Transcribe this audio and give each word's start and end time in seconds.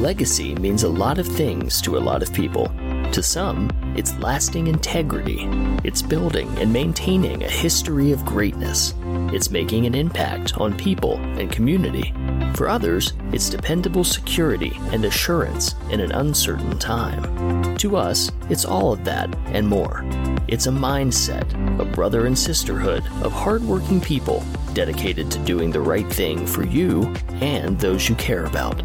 Legacy 0.00 0.54
means 0.54 0.82
a 0.82 0.88
lot 0.88 1.18
of 1.18 1.28
things 1.28 1.82
to 1.82 1.98
a 1.98 2.00
lot 2.00 2.22
of 2.22 2.32
people. 2.32 2.72
To 3.12 3.22
some, 3.22 3.68
it's 3.94 4.16
lasting 4.18 4.66
integrity. 4.66 5.46
It's 5.84 6.00
building 6.00 6.48
and 6.56 6.72
maintaining 6.72 7.42
a 7.42 7.50
history 7.50 8.10
of 8.10 8.24
greatness. 8.24 8.94
It's 9.30 9.50
making 9.50 9.84
an 9.84 9.94
impact 9.94 10.56
on 10.56 10.74
people 10.74 11.18
and 11.38 11.52
community. 11.52 12.14
For 12.54 12.66
others, 12.66 13.12
it's 13.30 13.50
dependable 13.50 14.02
security 14.02 14.72
and 14.90 15.04
assurance 15.04 15.74
in 15.90 16.00
an 16.00 16.12
uncertain 16.12 16.78
time. 16.78 17.76
To 17.76 17.98
us, 17.98 18.32
it's 18.48 18.64
all 18.64 18.94
of 18.94 19.04
that 19.04 19.36
and 19.48 19.68
more. 19.68 20.02
It's 20.48 20.66
a 20.66 20.70
mindset, 20.70 21.78
a 21.78 21.84
brother 21.84 22.24
and 22.24 22.38
sisterhood 22.38 23.04
of 23.22 23.32
hardworking 23.32 24.00
people 24.00 24.42
dedicated 24.72 25.30
to 25.32 25.38
doing 25.40 25.70
the 25.70 25.80
right 25.80 26.10
thing 26.10 26.46
for 26.46 26.64
you 26.64 27.02
and 27.42 27.78
those 27.78 28.08
you 28.08 28.14
care 28.14 28.46
about. 28.46 28.80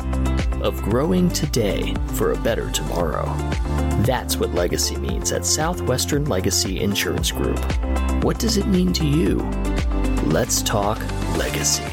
Of 0.65 0.81
growing 0.81 1.29
today 1.29 1.93
for 2.15 2.31
a 2.31 2.39
better 2.39 2.71
tomorrow. 2.71 3.25
That's 4.01 4.37
what 4.37 4.55
legacy 4.55 4.95
means 4.95 5.31
at 5.31 5.45
Southwestern 5.45 6.25
Legacy 6.25 6.79
Insurance 6.79 7.31
Group. 7.31 7.59
What 8.23 8.39
does 8.39 8.57
it 8.57 8.65
mean 8.65 8.91
to 8.93 9.05
you? 9.05 9.37
Let's 10.25 10.63
talk 10.63 10.97
legacy. 11.37 11.83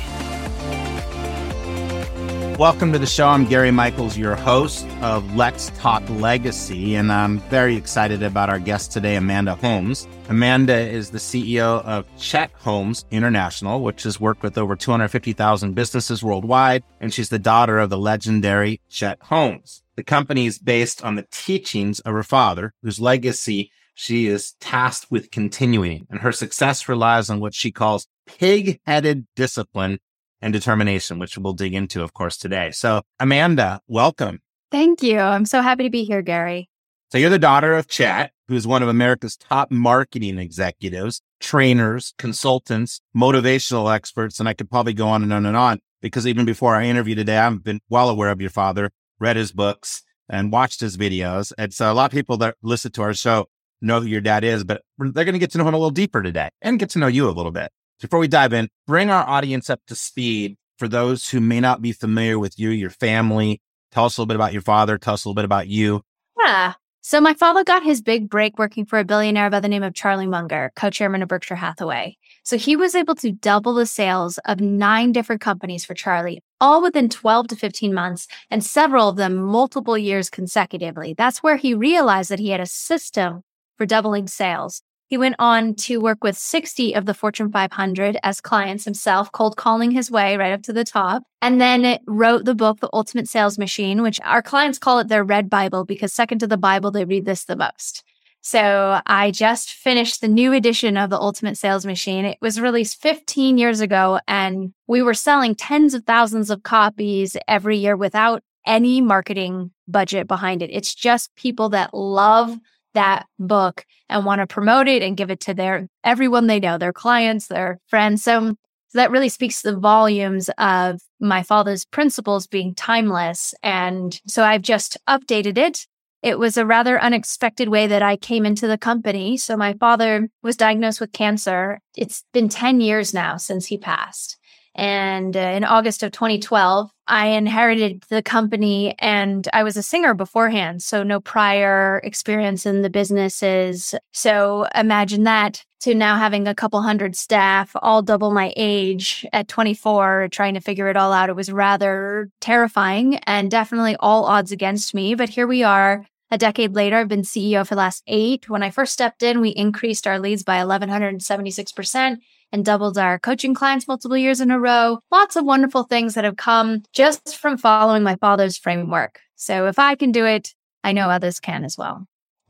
Welcome 2.63 2.93
to 2.93 2.99
the 3.01 3.07
show. 3.07 3.27
I'm 3.27 3.45
Gary 3.45 3.73
Michaels, 3.73 4.17
your 4.17 4.37
host 4.37 4.87
of 5.01 5.35
Let's 5.35 5.71
Talk 5.71 6.09
Legacy, 6.09 6.95
and 6.95 7.11
I'm 7.11 7.41
very 7.51 7.75
excited 7.75 8.23
about 8.23 8.51
our 8.51 8.61
guest 8.61 8.93
today, 8.93 9.17
Amanda 9.17 9.57
Holmes. 9.57 10.07
Amanda 10.29 10.79
is 10.79 11.11
the 11.11 11.19
CEO 11.19 11.85
of 11.85 12.07
Chet 12.19 12.53
Holmes 12.53 13.05
International, 13.11 13.83
which 13.83 14.05
has 14.05 14.21
worked 14.21 14.45
with 14.45 14.57
over 14.57 14.77
250,000 14.77 15.75
businesses 15.75 16.23
worldwide, 16.23 16.85
and 17.01 17.13
she's 17.13 17.31
the 17.31 17.39
daughter 17.41 17.81
of 17.81 17.91
the 17.91 17.99
legendary 17.99 18.81
Chet 18.89 19.19
Holmes. 19.23 19.83
The 19.97 20.05
company 20.05 20.47
is 20.47 20.61
based 20.61 21.03
on 21.03 21.17
the 21.17 21.27
teachings 21.33 21.99
of 21.99 22.15
her 22.15 22.23
father, 22.23 22.75
whose 22.81 23.01
legacy 23.01 23.73
she 23.95 24.29
is 24.29 24.53
tasked 24.61 25.11
with 25.11 25.33
continuing, 25.33 26.07
and 26.11 26.21
her 26.21 26.31
success 26.31 26.89
relies 26.89 27.29
on 27.29 27.41
what 27.41 27.55
she 27.55 27.73
calls 27.73 28.07
pig 28.25 28.79
headed 28.87 29.27
discipline 29.35 29.99
and 30.43 30.53
determination, 30.53 31.19
which 31.19 31.39
we'll 31.39 31.55
dig 31.55 31.73
into, 31.73 32.03
of 32.03 32.13
course, 32.13 32.37
today. 32.37 32.73
So, 32.73 33.03
Amanda, 33.21 33.81
welcome. 33.87 34.41
Thank 34.71 35.03
you. 35.03 35.19
I'm 35.19 35.47
so 35.47 35.63
happy 35.63 35.85
to 35.85 35.91
be 35.91 36.05
here, 36.05 36.21
Gary. 36.21 36.69
So, 37.11 37.19
you're 37.19 37.31
the 37.31 37.39
daughter 37.39 37.75
of 37.75 37.87
Chet, 37.87 38.33
who's 38.49 38.67
one 38.67 38.83
of 38.83 38.89
America's 38.89 39.37
top 39.37 39.71
marketing 39.71 40.39
executives, 40.39 41.23
trainers, 41.41 42.13
consultants, 42.19 43.01
motivational 43.17 43.95
experts, 43.95 44.41
and 44.41 44.49
I 44.49 44.55
could 44.55 44.71
probably 44.71 44.95
go 44.95 45.09
on 45.09 45.23
and 45.23 45.33
on 45.33 45.47
and 45.47 45.57
on 45.57 45.79
because 46.01 46.27
even 46.27 46.45
before 46.45 46.75
our 46.75 46.83
interview 46.83 47.15
today, 47.15 47.39
I've 47.39 47.63
been 47.63 47.81
well 47.89 48.11
aware 48.11 48.31
of 48.31 48.41
your 48.41 48.51
father, 48.51 48.91
read 49.21 49.37
his 49.37 49.53
books, 49.53 50.03
and 50.29 50.51
watched 50.51 50.81
his 50.81 50.97
videos. 50.97 51.53
And 51.57 51.73
so, 51.73 51.91
a 51.91 51.95
lot 51.95 52.07
of 52.07 52.13
people 52.13 52.37
that 52.39 52.57
listen 52.63 52.91
to 52.93 53.03
our 53.03 53.15
show 53.15 53.47
know 53.81 54.01
who 54.01 54.07
your 54.07 54.21
dad 54.21 54.43
is, 54.43 54.65
but 54.65 54.83
they're 54.99 55.25
going 55.25 55.35
to 55.35 55.39
get 55.39 55.51
to 55.53 55.59
know 55.59 55.69
him 55.69 55.75
a 55.75 55.79
little 55.79 55.91
deeper 55.91 56.23
today 56.23 56.49
and 56.61 56.79
get 56.79 56.91
to 56.91 56.99
know 56.99 57.09
you 57.09 57.29
a 57.29 57.31
little 57.31 57.53
bit 57.53 57.71
before 58.03 58.19
we 58.19 58.29
dive 58.29 58.53
in, 58.53 58.69
bring 58.87 59.09
our 59.11 59.27
audience 59.27 59.71
up 59.71 59.81
to 59.87 59.95
speed 59.95 60.57
for 60.77 60.89
those 60.89 61.31
who 61.31 61.41
may 61.41 61.61
not 61.61 61.81
be 61.81 61.93
familiar 61.93 62.39
with 62.39 62.59
you, 62.59 62.71
your 62.71 62.91
family. 62.91 63.61
Tell 63.93 64.05
us 64.05 64.19
a 64.19 64.21
little 64.21 64.29
bit 64.29 64.35
about 64.35 64.53
your 64.53 64.63
father. 64.63 64.99
Tell 64.99 65.15
us 65.15 65.25
a 65.25 65.29
little 65.29 65.37
bit 65.37 65.45
about 65.45 65.69
you. 65.69 66.03
Yeah. 66.39 66.75
So 67.05 67.21
my 67.21 67.35
father 67.35 67.65
got 67.65 67.83
his 67.83 68.01
big 68.03 68.29
break 68.29 68.59
working 68.59 68.87
for 68.87 68.99
a 68.99 69.05
billionaire 69.05 69.51
by 69.51 69.61
the 69.61 69.69
name 69.69 69.83
of 69.83 69.95
Charlie 69.95 70.27
Munger, 70.27 70.73
co-chairman 70.77 71.23
of 71.23 71.29
Berkshire 71.29 71.57
Hathaway. 71.57 72.17
So 72.45 72.57
he 72.57 72.77
was 72.77 72.95
able 72.95 73.15
to 73.17 73.33
double 73.33 73.75
the 73.75 73.87
sales 73.87 74.39
of 74.45 74.61
nine 74.61 75.13
different 75.13 75.41
companies 75.41 75.85
for 75.85 75.95
Charlie, 75.95 76.43
all 76.61 76.83
within 76.83 77.09
12 77.09 77.49
to 77.49 77.57
15 77.57 77.95
months, 77.95 78.27
and 78.51 78.65
several 78.65 79.09
of 79.09 79.17
them 79.17 79.37
multiple 79.37 79.99
years 79.99 80.31
consecutively. 80.31 81.15
That's 81.17 81.43
where 81.43 81.57
he 81.57 81.75
realized 81.75 82.31
that 82.31 82.39
he 82.39 82.51
had 82.51 82.61
a 82.61 82.67
system 82.67 83.43
for 83.79 83.87
doubling 83.87 84.27
sales. 84.27 84.83
He 85.13 85.19
went 85.19 85.37
on 85.39 85.75
to 85.75 86.01
work 86.01 86.25
with 86.25 86.39
60 86.39 86.95
of 86.95 87.05
the 87.05 87.13
Fortune 87.13 87.53
500 87.53 88.17
as 88.23 88.41
clients 88.41 88.87
himself, 88.87 89.31
cold 89.31 89.59
calling 89.59 89.91
his 89.91 90.11
way 90.11 90.39
right 90.39 90.55
up 90.55 90.63
to 90.63 90.73
the 90.73 90.85
top. 90.85 91.23
And 91.43 91.61
then 91.61 91.99
wrote 92.07 92.47
the 92.47 92.55
book, 92.55 92.81
The 92.81 92.89
Ultimate 92.95 93.29
Sales 93.29 93.59
Machine, 93.59 94.01
which 94.01 94.19
our 94.25 94.41
clients 94.41 94.79
call 94.79 95.01
it 95.01 95.09
their 95.09 95.23
red 95.23 95.51
Bible 95.51 95.85
because 95.85 96.15
second 96.15 96.39
to 96.39 96.47
the 96.47 96.57
Bible, 96.57 96.91
they 96.91 97.05
read 97.05 97.27
this 97.27 97.45
the 97.45 97.57
most. 97.57 98.05
So 98.41 99.03
I 99.05 99.33
just 99.33 99.73
finished 99.73 100.23
the 100.23 100.29
new 100.29 100.55
edition 100.55 100.97
of 100.97 101.11
the 101.11 101.21
Ultimate 101.21 101.59
Sales 101.59 101.85
Machine. 101.85 102.25
It 102.25 102.39
was 102.41 102.59
released 102.59 103.03
15 103.03 103.59
years 103.59 103.83
ago 103.83 104.19
and 104.27 104.73
we 104.87 105.03
were 105.03 105.13
selling 105.13 105.55
tens 105.55 105.93
of 105.93 106.07
thousands 106.07 106.49
of 106.49 106.63
copies 106.63 107.37
every 107.47 107.77
year 107.77 107.99
without 107.99 108.43
any 108.67 109.03
marketing 109.03 109.73
budget 109.87 110.27
behind 110.27 110.63
it. 110.63 110.71
It's 110.73 110.95
just 110.95 111.35
people 111.37 111.69
that 111.69 111.93
love 111.93 112.57
that 112.95 113.27
book 113.39 113.85
and 114.09 114.25
want 114.25 114.41
to 114.41 114.47
promote 114.47 114.89
it 114.89 115.03
and 115.03 115.17
give 115.17 115.31
it 115.31 115.41
to 115.41 115.55
their 115.55 115.89
everyone 116.05 116.47
they 116.47 116.61
know, 116.61 116.79
their 116.79 116.93
clients, 116.93 117.47
their 117.47 117.79
friends. 117.87 118.23
So, 118.23 118.55
so 118.89 118.99
that 118.99 119.11
really 119.11 119.31
speaks 119.31 119.63
to 119.63 119.71
the 119.71 119.79
volumes 119.79 120.51
of 120.59 121.01
my 121.19 121.43
father's 121.43 121.85
principles 121.87 122.47
being 122.47 122.75
timeless. 122.75 123.55
And 123.63 124.21
so 124.27 124.45
I've 124.45 124.63
just 124.63 124.99
updated 125.09 125.57
it. 125.57 125.87
It 126.23 126.39
was 126.39 126.57
a 126.57 126.67
rather 126.67 127.01
unexpected 127.01 127.69
way 127.69 127.87
that 127.89 128.03
I 128.03 128.17
came 128.17 128.47
into 128.47 128.67
the 128.69 128.79
company. 128.79 129.37
So 129.37 129.57
my 129.57 129.73
father 129.75 130.29
was 130.43 130.57
diagnosed 130.57 131.01
with 131.01 131.13
cancer. 131.13 131.81
It's 131.97 132.23
been 132.33 132.49
10 132.49 132.81
years 132.81 133.13
now 133.13 133.39
since 133.39 133.67
he 133.67 133.79
passed. 133.79 134.39
And 134.75 135.37
uh, 135.37 135.41
in 135.41 135.65
August 135.65 136.03
of 136.03 136.13
2012, 136.13 136.91
I 137.07 137.29
inherited 137.29 138.05
the 138.09 138.23
company 138.23 138.95
and 138.99 139.49
I 139.53 139.63
was 139.63 139.77
a 139.77 139.83
singer 139.83 140.15
beforehand. 140.15 140.83
So 140.83 141.03
no 141.03 141.21
prior 141.21 142.01
experience 142.05 142.65
in 142.65 142.83
the 142.83 142.91
businesses. 142.91 143.95
So 144.13 144.67
imagine 144.75 145.25
that 145.25 145.65
to 145.81 145.95
now 145.95 146.17
having 146.17 146.47
a 146.47 146.55
couple 146.55 146.81
hundred 146.81 147.17
staff, 147.17 147.73
all 147.83 148.03
double 148.03 148.31
my 148.31 148.53
age 148.57 149.27
at 149.33 149.49
24, 149.49 150.29
trying 150.31 150.55
to 150.55 150.61
figure 150.61 150.89
it 150.89 150.97
all 150.97 151.13
out. 151.13 151.29
It 151.29 151.37
was 151.37 151.51
rather 151.51 152.31
terrifying 152.41 153.17
and 153.27 153.51
definitely 153.51 153.97
all 153.99 154.25
odds 154.25 154.53
against 154.53 154.95
me. 154.95 155.17
But 155.17 155.29
here 155.29 155.47
we 155.47 155.65
are. 155.65 156.07
A 156.33 156.39
decade 156.39 156.75
later, 156.75 156.97
I've 156.97 157.09
been 157.09 157.25
CEO 157.25 157.67
for 157.67 157.75
the 157.75 157.81
last 157.81 158.03
eight. 158.07 158.49
When 158.49 158.63
I 158.63 158.71
first 158.71 158.95
stepped 158.95 159.23
in, 159.23 159.43
we 159.43 159.51
increased 159.51 160.07
our 160.07 160.19
leads 160.19 160.43
by 160.43 160.57
1176% 160.65 162.17
and 162.51 162.65
doubled 162.65 162.97
our 162.97 163.19
coaching 163.19 163.53
clients 163.53 163.87
multiple 163.87 164.17
years 164.17 164.41
in 164.41 164.51
a 164.51 164.59
row. 164.59 165.01
Lots 165.11 165.37
of 165.37 165.45
wonderful 165.45 165.83
things 165.83 166.15
that 166.15 166.25
have 166.25 166.39
come 166.39 166.85
just 166.95 167.37
from 167.37 167.59
following 167.59 168.03
my 168.03 168.17
father's 168.17 168.57
framework. 168.57 169.21
So 169.37 169.67
if 169.67 169.79
I 169.79 169.95
can 169.95 170.11
do 170.11 170.25
it, 170.25 170.55
I 170.83 170.93
know 170.93 171.11
others 171.11 171.39
can 171.39 171.65
as 171.65 171.77
well. 171.77 172.07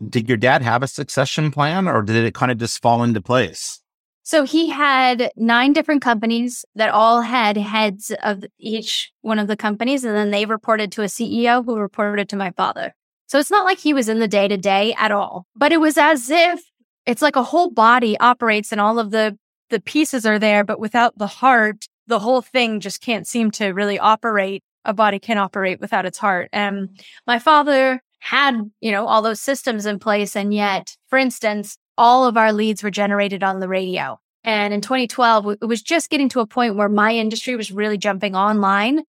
Did 0.09 0.29
your 0.29 0.39
dad 0.39 0.63
have 0.63 0.85
a 0.85 0.87
succession 0.87 1.51
plan 1.51 1.89
or 1.89 2.03
did 2.03 2.25
it 2.25 2.35
kind 2.35 2.53
of 2.53 2.59
just 2.59 2.81
fall 2.81 3.03
into 3.03 3.21
place? 3.21 3.83
So 4.23 4.45
he 4.45 4.71
had 4.71 5.33
nine 5.35 5.73
different 5.73 6.03
companies 6.03 6.65
that 6.77 6.91
all 6.91 7.23
had 7.23 7.57
heads 7.57 8.13
of 8.23 8.45
each 8.61 9.11
one 9.23 9.41
of 9.41 9.49
the 9.49 9.57
companies, 9.57 10.05
and 10.05 10.15
then 10.15 10.31
they 10.31 10.47
reported 10.47 10.93
to 10.93 11.03
a 11.03 11.07
CEO 11.07 11.65
who 11.65 11.77
reported 11.77 12.29
to 12.29 12.37
my 12.37 12.53
father. 12.53 12.95
So 13.33 13.39
it's 13.39 13.51
not 13.51 13.65
like 13.65 13.79
he 13.79 13.95
was 13.95 14.11
in 14.11 14.19
the 14.19 14.29
day 14.29 14.47
to 14.47 14.59
day 14.59 14.95
at 14.99 15.11
all, 15.11 15.47
but 15.57 15.73
it 15.73 15.81
was 15.81 15.97
as 15.97 16.29
if 16.29 16.61
it's 17.07 17.23
like 17.23 17.35
a 17.35 17.43
whole 17.43 17.71
body 17.71 18.15
operates 18.21 18.73
and 18.73 18.79
all 18.79 18.99
of 18.99 19.11
the 19.11 19.39
the 19.71 19.81
pieces 19.81 20.27
are 20.27 20.39
there, 20.39 20.65
but 20.65 20.79
without 20.79 21.17
the 21.17 21.27
heart, 21.27 21.87
the 22.07 22.19
whole 22.19 22.43
thing 22.43 22.79
just 22.79 23.01
can't 23.01 23.27
seem 23.27 23.51
to 23.53 23.69
really 23.69 23.99
operate. 23.99 24.63
A 24.85 24.93
body 24.93 25.19
can 25.19 25.39
operate 25.39 25.81
without 25.81 26.05
its 26.05 26.19
heart. 26.19 26.51
And 26.53 26.91
my 27.27 27.39
father 27.39 28.03
had, 28.19 28.71
you 28.83 28.93
know, 28.93 29.07
all 29.07 29.23
those 29.23 29.41
systems 29.41 29.87
in 29.87 29.99
place. 29.99 30.37
And 30.37 30.53
yet, 30.53 30.95
for 31.09 31.19
instance, 31.19 31.79
all 31.97 32.27
of 32.27 32.37
our 32.37 32.53
leads 32.53 32.83
were 32.83 32.91
generated 32.91 33.43
on 33.43 33.61
the 33.61 33.69
radio. 33.69 34.21
And 34.45 34.75
in 34.75 34.83
2012, 34.83 35.57
it 35.63 35.65
was 35.65 35.81
just 35.81 36.11
getting 36.11 36.29
to 36.29 36.41
a 36.41 36.47
point 36.47 36.77
where 36.77 36.91
my 36.91 37.15
industry 37.15 37.57
was 37.57 37.73
really 37.73 37.97
jumping 37.97 38.37
online 38.37 39.05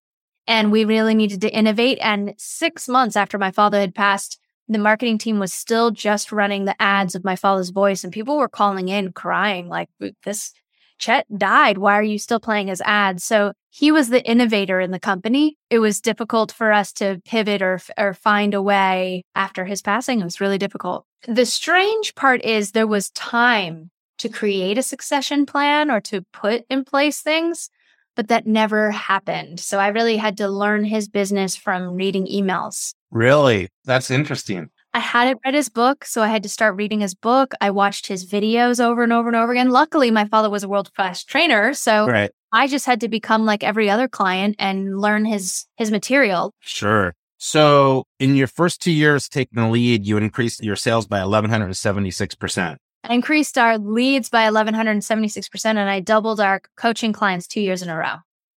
and 0.48 0.72
we 0.72 0.86
really 0.86 1.16
needed 1.16 1.41
to 1.41 1.53
innovate. 1.53 1.97
And 2.02 2.34
six 2.38 2.88
months 2.88 3.16
after 3.16 3.38
my 3.38 3.52
father 3.52 3.79
had 3.79 3.96
passed, 3.96 4.40
the 4.67 4.79
marketing 4.79 5.17
team 5.17 5.40
was 5.40 5.53
still 5.53 5.91
just 5.91 6.32
running 6.32 6.66
the 6.66 6.82
ads 6.82 7.16
of 7.16 7.23
my 7.23 7.35
father's 7.35 7.70
voice 7.70 8.03
and 8.03 8.14
people 8.14 8.38
were 8.38 8.47
calling 8.47 8.90
in 8.90 9.12
crying 9.12 9.67
like 9.67 9.90
this 10.23 10.53
Chet 11.00 11.26
died. 11.38 11.79
Why 11.79 11.96
are 11.96 12.03
you 12.03 12.17
still 12.17 12.40
playing 12.40 12.67
his 12.67 12.82
ads? 12.82 13.26
So 13.26 13.52
he 13.70 13.91
was 13.91 14.09
the 14.09 14.23
innovator 14.23 14.79
in 14.79 14.91
the 14.91 15.00
company. 15.00 15.58
It 15.70 15.79
was 15.79 16.00
difficult 16.00 16.52
for 16.52 16.72
us 16.72 16.94
to 16.94 17.22
pivot 17.26 17.62
or, 17.62 17.82
or 17.97 18.14
find 18.14 18.53
a 18.53 18.62
way 18.62 19.26
after 19.35 19.66
his 19.66 19.82
passing. 19.82 20.22
It 20.22 20.23
was 20.23 20.40
really 20.40 20.58
difficult. 20.58 21.06
The 21.28 21.46
strange 21.46 22.16
part 22.16 22.44
is 22.46 22.72
there 22.72 22.88
was 22.88 23.09
time 23.09 23.91
to 24.20 24.29
create 24.29 24.78
a 24.78 24.84
succession 24.84 25.46
plan 25.46 25.91
or 25.91 26.00
to 26.02 26.22
put 26.32 26.64
in 26.70 26.85
place 26.85 27.22
things, 27.22 27.70
but 28.16 28.28
that 28.28 28.48
never 28.48 28.92
happened. 28.92 29.60
So 29.60 29.80
I 29.80 29.88
really 29.88 30.18
had 30.18 30.38
to 30.38 30.48
learn 30.48 30.84
his 30.84 31.08
business 31.08 31.56
from 31.56 31.96
reading 31.96 32.28
emails. 32.28 32.94
Really? 33.12 33.70
That's 33.86 34.12
interesting. 34.12 34.70
I 34.94 35.00
hadn't 35.00 35.40
read 35.44 35.56
his 35.56 35.70
book, 35.70 36.06
so 36.06 36.22
I 36.22 36.28
had 36.28 36.44
to 36.44 36.50
start 36.50 36.76
reading 36.76 37.00
his 37.00 37.16
book. 37.16 37.54
I 37.60 37.72
watched 37.72 38.06
his 38.06 38.30
videos 38.30 38.84
over 38.84 39.02
and 39.02 39.12
over 39.12 39.28
and 39.28 39.36
over 39.36 39.52
again. 39.52 39.72
Luckily, 39.72 40.12
my 40.12 40.26
father 40.26 40.52
was 40.52 40.64
a 40.64 40.70
world 40.70 40.94
class 40.94 41.24
trainer, 41.24 41.74
so 41.74 42.06
right. 42.06 42.30
I 42.52 42.68
just 42.68 42.86
had 42.86 43.02
to 43.02 43.10
become 43.10 43.44
like 43.46 43.64
every 43.64 43.90
other 43.90 44.08
client 44.08 44.56
and 44.60 45.02
learn 45.02 45.26
his 45.26 45.66
his 45.78 45.90
material. 45.90 46.54
Sure. 46.60 47.16
So 47.38 48.06
in 48.20 48.36
your 48.36 48.48
first 48.48 48.82
two 48.82 48.92
years 48.92 49.28
taking 49.28 49.62
the 49.62 49.68
lead, 49.68 50.06
you 50.06 50.18
increased 50.18 50.64
your 50.64 50.78
sales 50.78 51.08
by 51.08 51.20
1176%. 51.20 52.78
I 53.03 53.14
increased 53.14 53.58
our 53.58 53.78
leads 53.78 54.29
by 54.29 54.50
1176% 54.50 55.66
and 55.66 55.79
I 55.79 56.00
doubled 56.00 56.40
our 56.40 56.61
coaching 56.78 57.11
clients 57.11 57.47
two 57.47 57.61
years 57.61 57.82
in 57.82 57.90
a 57.90 57.97
row. 57.97 58.16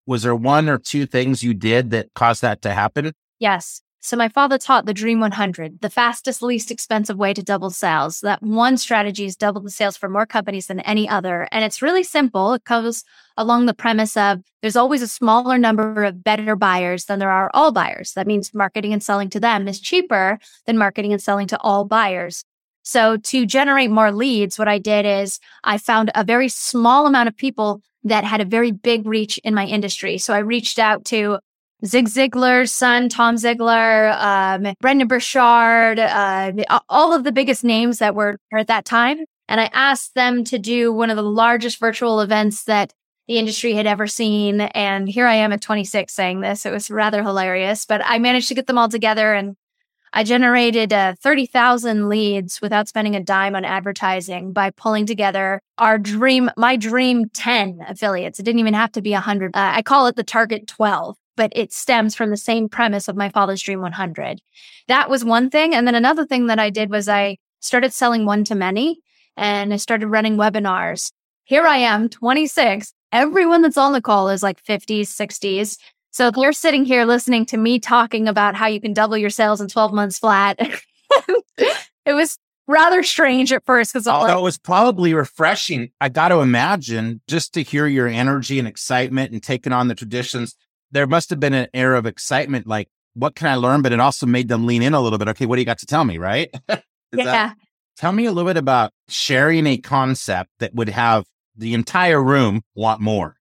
Was 0.07 0.23
there 0.23 0.35
one 0.35 0.69
or 0.69 0.79
two 0.79 1.07
things 1.07 1.43
you 1.43 1.55
did 1.55 1.91
that 1.91 2.13
caused 2.15 2.43
that 2.43 2.61
to 2.63 2.73
happen? 2.73 3.13
Yes. 3.39 3.81
So 4.05 4.19
my 4.19 4.29
father 4.29 4.59
taught 4.59 4.85
the 4.85 4.93
Dream 4.93 5.19
100, 5.21 5.81
the 5.81 5.89
fastest, 5.89 6.43
least 6.43 6.71
expensive 6.71 7.17
way 7.17 7.33
to 7.33 7.43
double 7.43 7.71
sales. 7.71 8.21
That 8.21 8.43
one 8.43 8.77
strategy 8.77 9.25
is 9.25 9.35
double 9.35 9.63
the 9.63 9.71
sales 9.71 9.97
for 9.97 10.11
more 10.11 10.27
companies 10.27 10.67
than 10.67 10.81
any 10.81 11.09
other. 11.09 11.49
And 11.51 11.65
it's 11.65 11.81
really 11.81 12.05
simple. 12.05 12.53
It 12.53 12.65
goes 12.65 13.03
along 13.39 13.65
the 13.65 13.73
premise 13.73 14.15
of 14.15 14.43
there's 14.61 14.77
always 14.77 15.01
a 15.01 15.09
smaller 15.09 15.57
number 15.57 16.05
of 16.05 16.23
better 16.23 16.55
buyers 16.55 17.07
than 17.07 17.19
there 17.19 17.31
are 17.31 17.51
all 17.55 17.73
buyers. 17.73 18.13
That 18.13 18.27
means 18.27 18.53
marketing 18.53 18.93
and 18.93 19.03
selling 19.03 19.31
to 19.31 19.41
them 19.41 19.67
is 19.67 19.81
cheaper 19.81 20.39
than 20.67 20.77
marketing 20.77 21.15
and 21.15 21.23
selling 21.23 21.47
to 21.47 21.61
all 21.63 21.87
buyers. 21.87 22.45
So 22.85 23.17
to 23.17 23.47
generate 23.47 23.91
more 23.91 24.13
leads, 24.13 24.59
what 24.59 24.69
I 24.69 24.79
did 24.79 25.07
is 25.07 25.41
I 25.65 25.79
found 25.79 26.11
a 26.15 26.23
very 26.23 26.49
small 26.49 27.07
amount 27.07 27.29
of 27.29 27.37
people 27.37 27.81
that 28.05 28.25
had 28.25 28.41
a 28.41 28.45
very 28.45 28.71
big 28.71 29.07
reach 29.07 29.39
in 29.39 29.55
my 29.55 29.67
industry. 29.67 30.19
So 30.19 30.35
I 30.35 30.39
reached 30.39 30.79
out 30.79 31.05
to 31.07 31.39
Zig 31.85 32.09
Ziglar's 32.09 32.73
son, 32.73 33.09
Tom 33.09 33.37
Ziglar, 33.37 34.15
um, 34.21 34.75
Brendon 34.81 35.09
Burchard, 35.09 35.99
uh, 35.99 36.53
all 36.89 37.13
of 37.13 37.25
the 37.25 37.33
biggest 37.33 37.65
names 37.65 37.99
that 37.99 38.15
were 38.15 38.37
at 38.53 38.69
that 38.69 38.85
time. 38.85 39.19
And 39.49 39.61
I 39.61 39.71
asked 39.73 40.15
them 40.15 40.45
to 40.45 40.59
do 40.59 40.93
one 40.93 41.11
of 41.11 41.17
the 41.17 41.23
largest 41.23 41.79
virtual 41.79 42.21
events 42.21 42.65
that 42.65 42.93
the 43.29 43.39
industry 43.39 43.75
had 43.75 43.87
ever 43.87 44.07
seen. 44.07 44.61
And 44.61 45.09
here 45.09 45.27
I 45.27 45.35
am 45.35 45.53
at 45.53 45.63
26 45.63 46.13
saying 46.13 46.41
this. 46.41 46.67
It 46.67 46.73
was 46.73 46.91
rather 46.91 47.23
hilarious, 47.23 47.87
but 47.87 48.03
I 48.05 48.19
managed 48.19 48.49
to 48.49 48.55
get 48.55 48.67
them 48.67 48.79
all 48.79 48.89
together 48.89 49.33
and 49.33 49.57
I 50.15 50.23
generated 50.23 50.93
uh, 50.93 51.15
30,000 51.21 52.09
leads 52.09 52.61
without 52.63 52.89
spending 52.89 53.17
a 53.17 53.23
dime 53.23 53.57
on 53.57 53.65
advertising 53.65 54.53
by 54.53 54.71
pulling 54.71 55.07
together 55.07 55.61
our 55.77 55.99
dream, 55.99 56.51
my 56.57 56.77
dream 56.77 57.29
10 57.31 57.85
affiliates. 57.89 58.39
It 58.39 58.45
didn't 58.45 58.61
even 58.61 58.75
have 58.75 58.93
to 58.93 59.03
be 59.03 59.11
100. 59.11 59.57
Uh, 59.57 59.73
I 59.75 59.83
call 59.83 60.07
it 60.07 60.17
the 60.17 60.25
target 60.25 60.69
12 60.69 61.17
but 61.37 61.53
it 61.55 61.73
stems 61.73 62.15
from 62.15 62.31
the 62.31 62.37
same 62.37 62.69
premise 62.69 63.09
of 63.09 63.17
my 63.17 63.29
father's 63.29 63.61
dream 63.61 63.81
100. 63.81 64.41
That 64.89 65.11
was 65.11 65.25
one 65.25 65.51
thing. 65.51 65.75
And 65.75 65.87
then 65.87 65.95
another 65.95 66.25
thing 66.25 66.47
that 66.47 66.59
I 66.59 66.71
did 66.71 66.91
was 66.91 67.09
I 67.09 67.39
started 67.61 67.93
selling 67.93 68.25
one 68.25 68.45
to 68.45 68.55
many 68.55 69.01
and 69.37 69.73
I 69.73 69.77
started 69.77 70.09
running 70.09 70.37
webinars. 70.37 71.11
Here 71.45 71.67
I 71.67 71.79
am, 71.79 72.09
26. 72.09 72.93
Everyone 73.13 73.63
that's 73.63 73.77
on 73.77 73.93
the 73.93 74.01
call 74.01 74.29
is 74.29 74.43
like 74.43 74.63
50s, 74.65 75.03
60s. 75.03 75.77
So 76.15 76.29
if 76.29 76.37
you're 76.37 76.53
sitting 76.53 76.85
here 76.85 77.05
listening 77.05 77.45
to 77.47 77.57
me 77.57 77.81
talking 77.81 78.29
about 78.29 78.55
how 78.55 78.69
you 78.69 78.81
can 78.81 78.93
double 78.93 79.17
your 79.17 79.31
sales 79.31 79.61
in 79.61 79.67
12 79.67 79.93
months 79.93 80.17
flat, 80.21 80.57
it 81.59 82.13
was 82.13 82.39
rather 82.69 83.03
strange 83.03 83.53
at 83.53 83.65
first 83.67 83.93
because 83.93 84.07
although 84.07 84.39
it 84.39 84.43
was 84.43 84.57
probably 84.57 85.13
refreshing, 85.13 85.91
I 86.01 86.11
got 86.11 86.29
to 86.29 86.39
imagine 86.39 87.21
just 87.27 87.53
to 87.55 87.65
hear 87.65 87.89
your 87.89 88.07
energy 88.07 88.61
and 88.61 88.69
excitement 88.69 89.33
and 89.33 89.43
taking 89.43 89.73
on 89.73 89.89
the 89.89 89.97
traditions 89.97 90.57
there 90.93 91.09
must 91.09 91.31
have 91.31 91.41
been 91.41 91.55
an 91.55 91.67
air 91.75 91.97
of 91.97 92.07
excitement, 92.07 92.69
like, 92.69 92.89
what 93.15 93.35
can 93.35 93.49
I 93.49 93.57
learn? 93.57 93.83
But 93.83 93.93
it 93.93 93.99
also 93.99 94.27
made 94.27 94.47
them 94.47 94.65
lean 94.65 94.81
in 94.81 94.95
a 94.95 95.01
little 95.01 95.19
bit. 95.19 95.27
Okay, 95.27 95.47
what 95.47 95.57
do 95.57 95.63
you 95.63 95.67
got 95.67 95.79
to 95.79 95.87
tell 95.87 96.05
me? 96.05 96.19
Right. 96.19 96.55
yeah. 96.69 96.79
That, 97.11 97.57
tell 97.97 98.13
me 98.13 98.27
a 98.27 98.33
little 98.33 98.49
bit 98.49 98.57
about 98.57 98.93
sharing 99.09 99.67
a 99.67 99.77
concept 99.77 100.51
that 100.61 100.73
would 100.75 100.91
have 100.91 101.25
the 101.57 101.75
entire 101.75 102.23
room 102.23 102.63
want 102.77 103.01
more. 103.01 103.35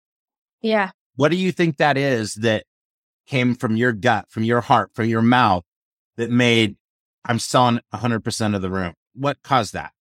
Yeah. 0.61 0.89
What 1.15 1.29
do 1.29 1.37
you 1.37 1.51
think 1.51 1.77
that 1.77 1.97
is 1.97 2.33
that 2.35 2.65
came 3.27 3.55
from 3.55 3.75
your 3.75 3.93
gut, 3.93 4.25
from 4.29 4.43
your 4.43 4.61
heart, 4.61 4.91
from 4.93 5.05
your 5.05 5.21
mouth 5.21 5.63
that 6.17 6.29
made 6.29 6.75
I'm 7.25 7.39
selling 7.39 7.79
100% 7.93 8.55
of 8.55 8.61
the 8.61 8.69
room? 8.69 8.93
What 9.13 9.41
caused 9.43 9.73
that? 9.73 9.91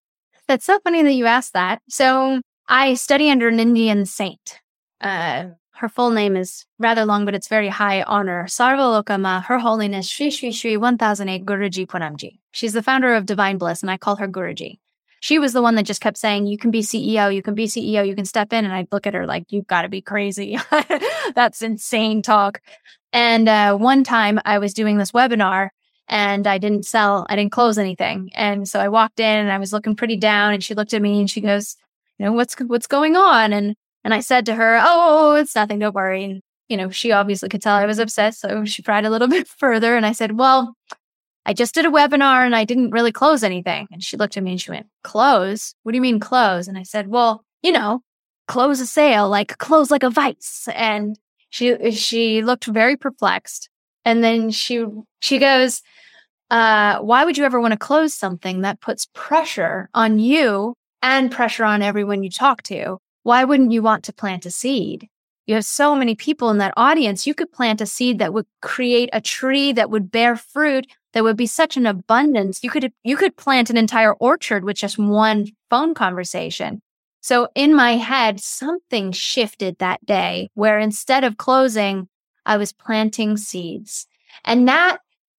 That's 0.47 0.65
so 0.65 0.79
funny 0.79 1.03
that 1.03 1.13
you 1.13 1.25
asked 1.25 1.53
that. 1.53 1.81
So 1.87 2.41
I 2.67 2.95
study 2.95 3.29
under 3.29 3.47
an 3.47 3.59
Indian 3.59 4.05
saint. 4.05 4.59
Uh, 4.99 5.49
her 5.75 5.89
full 5.89 6.11
name 6.11 6.35
is 6.35 6.65
rather 6.79 7.05
long, 7.05 7.25
but 7.25 7.35
it's 7.35 7.47
very 7.47 7.69
high 7.69 8.03
honor. 8.03 8.45
Sarvalokama, 8.45 9.43
Her 9.45 9.59
Holiness 9.59 10.07
Sri 10.07 10.29
Sri 10.29 10.51
Sri 10.51 10.77
1008 10.77 11.45
Guruji 11.45 11.87
Punamji. 11.87 12.39
She's 12.51 12.73
the 12.73 12.83
founder 12.83 13.13
of 13.13 13.25
Divine 13.25 13.57
Bliss, 13.57 13.81
and 13.81 13.89
I 13.89 13.97
call 13.97 14.17
her 14.17 14.27
Guruji. 14.27 14.79
She 15.23 15.39
was 15.39 15.53
the 15.53 15.61
one 15.61 15.75
that 15.75 15.85
just 15.85 16.01
kept 16.01 16.17
saying, 16.17 16.47
You 16.47 16.57
can 16.57 16.69
be 16.69 16.81
CEO, 16.81 17.33
you 17.33 17.41
can 17.41 17.55
be 17.55 17.65
CEO, 17.65 18.05
you 18.05 18.13
can 18.13 18.25
step 18.25 18.51
in. 18.51 18.65
And 18.65 18.73
I'd 18.73 18.91
look 18.91 19.07
at 19.07 19.13
her 19.13 19.25
like, 19.25 19.53
You've 19.53 19.67
got 19.67 19.83
to 19.83 19.87
be 19.87 20.01
crazy. 20.01 20.59
That's 21.33 21.61
insane 21.61 22.21
talk. 22.21 22.59
And 23.13 23.47
uh, 23.47 23.77
one 23.77 24.03
time 24.03 24.41
I 24.43 24.59
was 24.59 24.73
doing 24.73 24.97
this 24.97 25.13
webinar 25.13 25.69
and 26.09 26.45
I 26.45 26.57
didn't 26.57 26.85
sell, 26.85 27.25
I 27.29 27.37
didn't 27.37 27.53
close 27.53 27.77
anything. 27.77 28.31
And 28.35 28.67
so 28.67 28.81
I 28.81 28.89
walked 28.89 29.21
in 29.21 29.39
and 29.39 29.49
I 29.49 29.59
was 29.59 29.71
looking 29.71 29.95
pretty 29.95 30.17
down 30.17 30.53
and 30.53 30.61
she 30.61 30.73
looked 30.73 30.93
at 30.93 31.01
me 31.01 31.21
and 31.21 31.29
she 31.29 31.39
goes, 31.39 31.77
you 32.17 32.25
know, 32.25 32.33
what's, 32.33 32.55
what's 32.55 32.87
going 32.87 33.15
on? 33.15 33.53
And 33.53 33.77
and 34.03 34.13
I 34.13 34.19
said 34.19 34.45
to 34.47 34.55
her, 34.55 34.81
Oh, 34.83 35.35
it's 35.35 35.55
nothing. 35.55 35.79
Don't 35.79 35.95
worry. 35.95 36.25
And, 36.25 36.41
you 36.67 36.75
know, 36.75 36.89
she 36.89 37.13
obviously 37.13 37.47
could 37.47 37.61
tell 37.61 37.75
I 37.75 37.85
was 37.85 37.99
upset. 37.99 38.35
So 38.35 38.65
she 38.65 38.81
tried 38.81 39.05
a 39.05 39.09
little 39.09 39.27
bit 39.37 39.47
further. 39.47 39.95
And 39.95 40.05
I 40.05 40.11
said, 40.11 40.37
Well, 40.37 40.75
I 41.45 41.53
just 41.53 41.73
did 41.73 41.85
a 41.85 41.89
webinar 41.89 42.45
and 42.45 42.55
I 42.55 42.63
didn't 42.63 42.91
really 42.91 43.11
close 43.11 43.43
anything. 43.43 43.87
And 43.91 44.03
she 44.03 44.17
looked 44.17 44.37
at 44.37 44.43
me 44.43 44.51
and 44.51 44.61
she 44.61 44.71
went, 44.71 44.87
Close? 45.03 45.75
What 45.83 45.91
do 45.91 45.97
you 45.97 46.01
mean 46.01 46.19
close? 46.19 46.67
And 46.67 46.77
I 46.77 46.83
said, 46.83 47.07
Well, 47.07 47.43
you 47.61 47.71
know, 47.71 48.01
close 48.47 48.79
a 48.79 48.85
sale, 48.85 49.29
like 49.29 49.57
close 49.57 49.91
like 49.91 50.03
a 50.03 50.09
vice. 50.09 50.67
And 50.73 51.17
she 51.49 51.91
she 51.91 52.41
looked 52.41 52.65
very 52.65 52.97
perplexed. 52.97 53.69
And 54.05 54.23
then 54.23 54.51
she 54.51 54.85
she 55.21 55.37
goes, 55.39 55.81
uh, 56.51 56.99
why 56.99 57.25
would 57.25 57.37
you 57.37 57.45
ever 57.45 57.59
want 57.59 57.71
to 57.71 57.77
close 57.77 58.13
something 58.13 58.61
that 58.61 58.81
puts 58.81 59.07
pressure 59.13 59.89
on 59.93 60.19
you 60.19 60.75
and 61.01 61.31
pressure 61.31 61.63
on 61.63 61.81
everyone 61.81 62.21
you 62.21 62.29
talk 62.29 62.61
to? 62.63 62.99
why 63.23 63.43
wouldn't 63.45 63.71
you 63.71 63.81
want 63.81 64.03
to 64.03 64.13
plant 64.13 64.45
a 64.45 64.51
seed? 64.51 65.07
You 65.47 65.55
have 65.55 65.65
so 65.65 65.95
many 65.95 66.15
people 66.15 66.49
in 66.49 66.57
that 66.59 66.73
audience. 66.77 67.25
You 67.25 67.33
could 67.33 67.51
plant 67.51 67.81
a 67.81 67.85
seed 67.85 68.19
that 68.19 68.33
would 68.33 68.45
create 68.61 69.09
a 69.11 69.19
tree 69.19 69.73
that 69.73 69.89
would 69.89 70.11
bear 70.11 70.35
fruit 70.35 70.87
that 71.13 71.23
would 71.23 71.37
be 71.37 71.47
such 71.47 71.77
an 71.77 71.85
abundance. 71.85 72.63
You 72.63 72.69
could, 72.69 72.91
you 73.03 73.17
could 73.17 73.37
plant 73.37 73.69
an 73.69 73.77
entire 73.77 74.13
orchard 74.13 74.63
with 74.63 74.77
just 74.77 74.97
one 74.97 75.47
phone 75.69 75.93
conversation. 75.93 76.81
So 77.21 77.47
in 77.55 77.73
my 77.73 77.93
head, 77.93 78.41
something 78.41 79.11
shifted 79.13 79.77
that 79.77 80.05
day 80.05 80.49
where 80.55 80.77
instead 80.77 81.23
of 81.23 81.37
closing, 81.37 82.09
I 82.45 82.57
was 82.57 82.73
planting 82.73 83.37
seeds. 83.37 84.07
And 84.43 84.67
that 84.67 84.97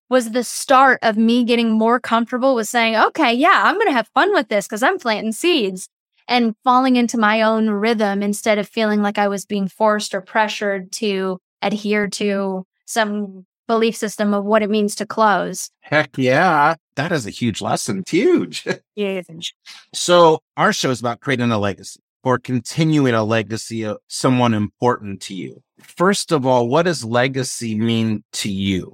was 0.09 0.31
the 0.31 0.43
start 0.43 0.99
of 1.01 1.17
me 1.17 1.43
getting 1.43 1.71
more 1.71 1.99
comfortable 1.99 2.55
with 2.55 2.67
saying, 2.67 2.95
okay, 2.95 3.33
yeah, 3.33 3.63
I'm 3.65 3.75
going 3.75 3.87
to 3.87 3.93
have 3.93 4.07
fun 4.09 4.33
with 4.33 4.49
this 4.49 4.67
because 4.67 4.83
I'm 4.83 4.97
planting 4.97 5.31
seeds 5.31 5.89
and 6.27 6.55
falling 6.63 6.95
into 6.95 7.17
my 7.17 7.41
own 7.41 7.69
rhythm 7.69 8.23
instead 8.23 8.57
of 8.57 8.67
feeling 8.67 9.01
like 9.01 9.17
I 9.17 9.27
was 9.27 9.45
being 9.45 9.67
forced 9.67 10.13
or 10.13 10.21
pressured 10.21 10.91
to 10.93 11.39
adhere 11.61 12.07
to 12.07 12.65
some 12.85 13.45
belief 13.67 13.95
system 13.95 14.33
of 14.33 14.45
what 14.45 14.61
it 14.61 14.69
means 14.69 14.95
to 14.95 15.05
close. 15.05 15.69
Heck 15.81 16.17
yeah. 16.17 16.75
That 16.95 17.11
is 17.11 17.25
a 17.25 17.29
huge 17.29 17.61
lesson. 17.61 17.99
It's 17.99 18.11
huge. 18.11 18.65
Huge. 18.95 19.53
so 19.93 20.39
our 20.55 20.71
show 20.71 20.89
is 20.89 21.01
about 21.01 21.19
creating 21.19 21.51
a 21.51 21.57
legacy 21.57 21.99
or 22.23 22.39
continuing 22.39 23.13
a 23.13 23.25
legacy 23.25 23.83
of 23.83 23.97
someone 24.07 24.53
important 24.53 25.21
to 25.23 25.35
you. 25.35 25.61
First 25.81 26.31
of 26.31 26.45
all, 26.45 26.69
what 26.69 26.83
does 26.83 27.03
legacy 27.03 27.75
mean 27.75 28.23
to 28.33 28.49
you? 28.49 28.93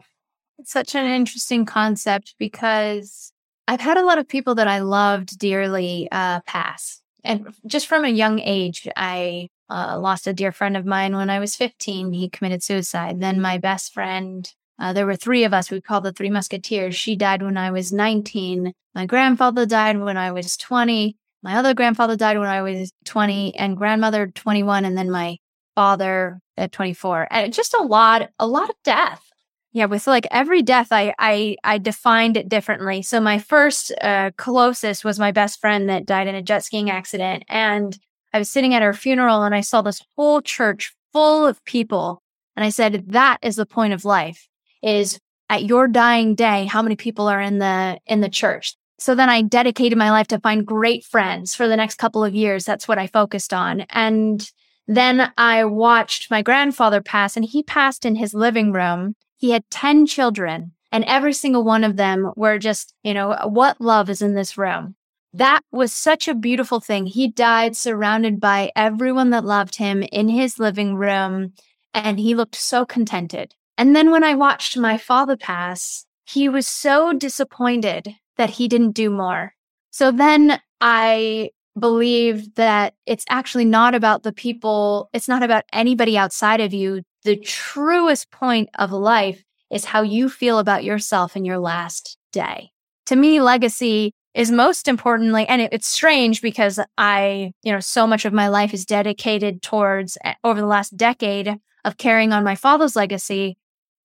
It's 0.58 0.72
such 0.72 0.96
an 0.96 1.06
interesting 1.06 1.66
concept 1.66 2.34
because 2.40 3.32
I've 3.68 3.80
had 3.80 3.98
a 3.98 4.04
lot 4.04 4.18
of 4.18 4.28
people 4.28 4.56
that 4.56 4.68
I 4.68 4.80
loved 4.80 5.38
dearly 5.38 6.08
uh, 6.12 6.42
pass 6.48 7.01
and 7.24 7.54
just 7.66 7.88
from 7.88 8.06
a 8.06 8.10
young 8.10 8.40
age, 8.40 8.88
I 8.96 9.50
uh, 9.70 10.00
lost 10.00 10.28
a 10.28 10.34
dear 10.34 10.51
friend 10.51 10.75
of 10.75 10.86
mine 10.86 11.16
when 11.16 11.30
I 11.30 11.40
was 11.40 11.56
15. 11.56 12.13
He 12.13 12.30
committed 12.30 12.63
suicide. 12.63 13.20
Then 13.20 13.42
my 13.42 13.58
best 13.58 13.94
friend, 13.94 14.51
uh, 14.82 14.94
there 14.94 15.06
were 15.06 15.16
three 15.16 15.44
of 15.44 15.54
us. 15.54 15.70
We 15.70 15.80
called 15.80 16.04
the 16.04 16.12
Three 16.12 16.32
Musketeers. 16.32 16.96
She 16.96 17.16
died 17.16 17.44
when 17.44 17.56
I 17.56 17.70
was 17.70 17.94
19. 17.94 18.74
My 18.96 19.06
grandfather 19.06 19.68
died 19.68 20.00
when 20.00 20.18
I 20.18 20.32
was 20.32 20.58
20. 20.58 21.16
My 21.44 21.56
other 21.56 21.76
grandfather 21.76 22.18
died 22.18 22.40
when 22.40 22.48
I 22.48 22.64
was 22.64 22.92
20, 23.06 23.56
and 23.56 23.78
grandmother 23.78 24.28
21, 24.28 24.84
and 24.86 24.98
then 24.98 25.12
my 25.12 25.38
father 25.76 26.40
at 26.58 26.72
24. 26.72 27.28
And 27.30 27.54
just 27.54 27.76
a 27.76 27.84
lot, 27.84 28.32
a 28.40 28.48
lot 28.48 28.72
of 28.72 28.76
death. 28.84 29.24
Yeah, 29.72 29.86
with 29.86 30.08
like 30.08 30.28
every 30.32 30.64
death, 30.64 30.88
I 30.92 31.14
I 31.20 31.58
I 31.64 31.78
defined 31.78 32.36
it 32.36 32.50
differently. 32.50 33.04
So 33.04 33.22
my 33.22 33.38
first 33.38 33.94
uh, 34.02 34.32
closest 34.36 35.06
was 35.06 35.20
my 35.20 35.32
best 35.32 35.62
friend 35.62 35.88
that 35.90 36.08
died 36.08 36.28
in 36.28 36.36
a 36.36 36.42
jet 36.42 36.66
skiing 36.66 36.90
accident, 36.90 37.44
and 37.48 37.98
I 38.34 38.40
was 38.40 38.50
sitting 38.50 38.74
at 38.74 38.82
her 38.82 38.94
funeral, 38.94 39.44
and 39.44 39.56
I 39.56 39.62
saw 39.62 39.82
this 39.82 40.02
whole 40.18 40.42
church 40.42 40.94
full 41.14 41.46
of 41.46 41.64
people, 41.66 42.22
and 42.56 42.66
I 42.66 42.70
said, 42.70 43.06
"That 43.10 43.38
is 43.42 43.56
the 43.56 43.66
point 43.66 43.94
of 43.94 44.04
life: 44.04 44.50
is 44.82 45.20
at 45.50 45.64
your 45.64 45.88
dying 45.88 46.36
day, 46.36 46.66
how 46.66 46.82
many 46.82 46.96
people 46.96 47.28
are 47.28 47.42
in 47.42 47.60
the 47.60 48.00
in 48.06 48.22
the 48.22 48.30
church." 48.30 48.76
So 49.00 49.16
then 49.16 49.30
I 49.30 49.42
dedicated 49.42 49.98
my 49.98 50.12
life 50.12 50.28
to 50.28 50.40
find 50.40 50.66
great 50.66 51.04
friends 51.04 51.56
for 51.56 51.68
the 51.68 51.78
next 51.78 51.96
couple 51.98 52.24
of 52.24 52.36
years. 52.36 52.66
That's 52.66 52.88
what 52.88 53.00
I 53.00 53.08
focused 53.08 53.54
on, 53.54 53.82
and 53.90 54.50
then 54.88 55.32
I 55.38 55.66
watched 55.66 56.32
my 56.32 56.42
grandfather 56.42 57.02
pass, 57.02 57.36
and 57.38 57.46
he 57.46 57.64
passed 57.64 58.06
in 58.06 58.16
his 58.16 58.34
living 58.34 58.72
room 58.72 59.16
he 59.42 59.50
had 59.50 59.68
10 59.72 60.06
children 60.06 60.74
And 60.92 61.06
every 61.06 61.34
single 61.34 61.64
one 61.64 61.84
of 61.84 61.96
them 61.96 62.32
were 62.36 62.60
just, 62.60 62.94
you 63.04 63.14
know, 63.14 63.36
what 63.46 63.80
love 63.80 64.10
is 64.10 64.22
in 64.22 64.36
this 64.36 64.58
room. 64.58 64.96
That 65.34 65.62
was 65.72 65.94
such 65.94 66.28
a 66.28 66.36
beautiful 66.36 66.82
thing. 66.82 67.06
He 67.06 67.30
died 67.30 67.78
surrounded 67.78 68.42
by 68.42 68.72
everyone 68.76 69.30
that 69.30 69.46
loved 69.46 69.78
him 69.78 70.04
in 70.04 70.28
his 70.28 70.60
living 70.60 70.96
room, 70.96 71.54
and 71.94 72.20
he 72.20 72.36
looked 72.36 72.56
so 72.56 72.86
contented. 72.86 73.56
And 73.78 73.96
then 73.96 74.12
when 74.12 74.24
I 74.24 74.36
watched 74.36 74.78
my 74.78 74.98
father 74.98 75.38
pass, 75.38 76.06
he 76.25 76.48
was 76.50 76.68
so 76.68 77.13
disappointed 77.13 78.16
that 78.38 78.51
he 78.51 78.68
didn't 78.68 78.92
do 78.92 79.10
more. 79.10 79.54
So 79.92 80.12
then 80.12 80.60
I 80.80 81.51
believe 81.80 82.56
that 82.56 82.94
it's 83.06 83.25
actually 83.30 83.66
not 83.66 83.96
about 83.96 84.24
the 84.24 84.34
people, 84.34 85.10
it's 85.13 85.28
not 85.28 85.44
about 85.44 85.63
anybody 85.72 86.18
outside 86.18 86.60
of 86.60 86.74
you. 86.74 87.01
The 87.24 87.38
truest 87.38 88.32
point 88.32 88.70
of 88.78 88.92
life 88.92 89.44
is 89.70 89.86
how 89.86 90.01
you 90.01 90.30
feel 90.30 90.60
about 90.60 90.84
yourself 90.84 91.36
in 91.36 91.46
your 91.46 91.60
last 91.60 92.18
day. 92.32 92.72
To 93.08 93.16
me, 93.16 93.40
legacy 93.42 94.13
is 94.34 94.51
most 94.51 94.88
importantly, 94.88 95.48
and 95.48 95.62
it, 95.62 95.74
it's 95.74 95.88
strange 95.88 96.42
because 96.42 96.80
I, 96.98 97.51
you 97.63 97.72
know, 97.72 97.80
so 97.80 98.08
much 98.08 98.25
of 98.25 98.34
my 98.34 98.48
life 98.48 98.74
is 98.74 98.86
dedicated 98.86 99.62
towards 99.62 100.18
eh, 100.24 100.34
over 100.44 100.60
the 100.60 100.68
last 100.68 100.96
decade 100.96 101.58
of 101.84 101.98
carrying 101.98 102.32
on 102.32 102.44
my 102.44 102.56
father's 102.56 102.96
legacy. 102.96 103.58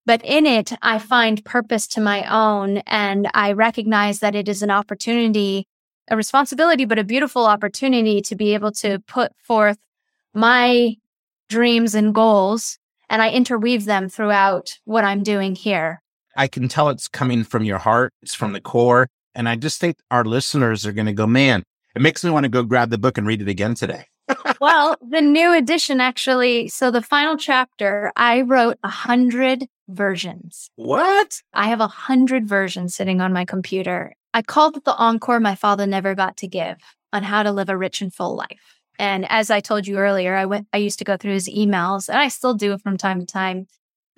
But 0.05 0.23
in 0.23 0.45
it, 0.45 0.71
I 0.81 0.99
find 0.99 1.43
purpose 1.43 1.87
to 1.87 2.01
my 2.01 2.23
own 2.29 2.77
and 2.85 3.27
I 3.33 3.53
recognize 3.53 4.19
that 4.19 4.35
it 4.35 4.47
is 4.47 4.61
an 4.61 4.69
opportunity, 4.69 5.67
a 6.09 6.15
responsibility, 6.15 6.85
but 6.85 6.99
a 6.99 7.03
beautiful 7.03 7.45
opportunity 7.45 8.21
to 8.21 8.35
be 8.35 8.53
able 8.53 8.71
to 8.73 8.99
put 8.99 9.31
forth 9.37 9.79
my 10.33 10.97
dreams 11.49 11.95
and 11.95 12.13
goals 12.13 12.77
and 13.09 13.21
I 13.21 13.31
interweave 13.31 13.85
them 13.85 14.09
throughout 14.09 14.79
what 14.85 15.03
I'm 15.03 15.23
doing 15.23 15.55
here. 15.55 16.01
I 16.35 16.47
can 16.47 16.67
tell 16.67 16.89
it's 16.89 17.07
coming 17.07 17.43
from 17.43 17.63
your 17.63 17.77
heart. 17.77 18.13
It's 18.21 18.35
from 18.35 18.53
the 18.53 18.61
core. 18.61 19.07
And 19.33 19.47
I 19.47 19.55
just 19.55 19.79
think 19.79 19.97
our 20.11 20.25
listeners 20.25 20.85
are 20.85 20.91
going 20.91 21.05
to 21.05 21.13
go, 21.13 21.27
man, 21.27 21.63
it 21.95 22.01
makes 22.01 22.23
me 22.23 22.29
want 22.29 22.43
to 22.43 22.49
go 22.49 22.63
grab 22.63 22.89
the 22.89 22.97
book 22.97 23.17
and 23.17 23.25
read 23.25 23.41
it 23.41 23.47
again 23.47 23.75
today. 23.75 24.05
Well, 24.59 24.95
the 25.07 25.21
new 25.21 25.53
edition 25.53 26.01
actually, 26.01 26.67
so 26.67 26.91
the 26.91 27.01
final 27.01 27.37
chapter, 27.37 28.11
I 28.15 28.41
wrote 28.41 28.77
a 28.83 28.89
hundred 28.89 29.67
versions. 29.87 30.69
What? 30.75 31.41
I 31.53 31.67
have 31.67 31.79
a 31.81 31.87
hundred 31.87 32.47
versions 32.47 32.95
sitting 32.95 33.21
on 33.21 33.33
my 33.33 33.45
computer. 33.45 34.13
I 34.33 34.41
called 34.41 34.77
it 34.77 34.83
the 34.83 34.95
encore 34.95 35.39
my 35.39 35.55
father 35.55 35.87
never 35.87 36.15
got 36.15 36.37
to 36.37 36.47
give 36.47 36.77
on 37.13 37.23
how 37.23 37.43
to 37.43 37.51
live 37.51 37.69
a 37.69 37.77
rich 37.77 38.01
and 38.01 38.13
full 38.13 38.35
life. 38.35 38.79
And 38.97 39.25
as 39.29 39.49
I 39.49 39.59
told 39.59 39.87
you 39.87 39.97
earlier, 39.97 40.35
I 40.35 40.45
went, 40.45 40.67
I 40.73 40.77
used 40.77 40.99
to 40.99 41.05
go 41.05 41.17
through 41.17 41.33
his 41.33 41.49
emails 41.49 42.09
and 42.09 42.17
I 42.17 42.29
still 42.29 42.53
do 42.53 42.77
from 42.77 42.97
time 42.97 43.19
to 43.19 43.25
time. 43.25 43.67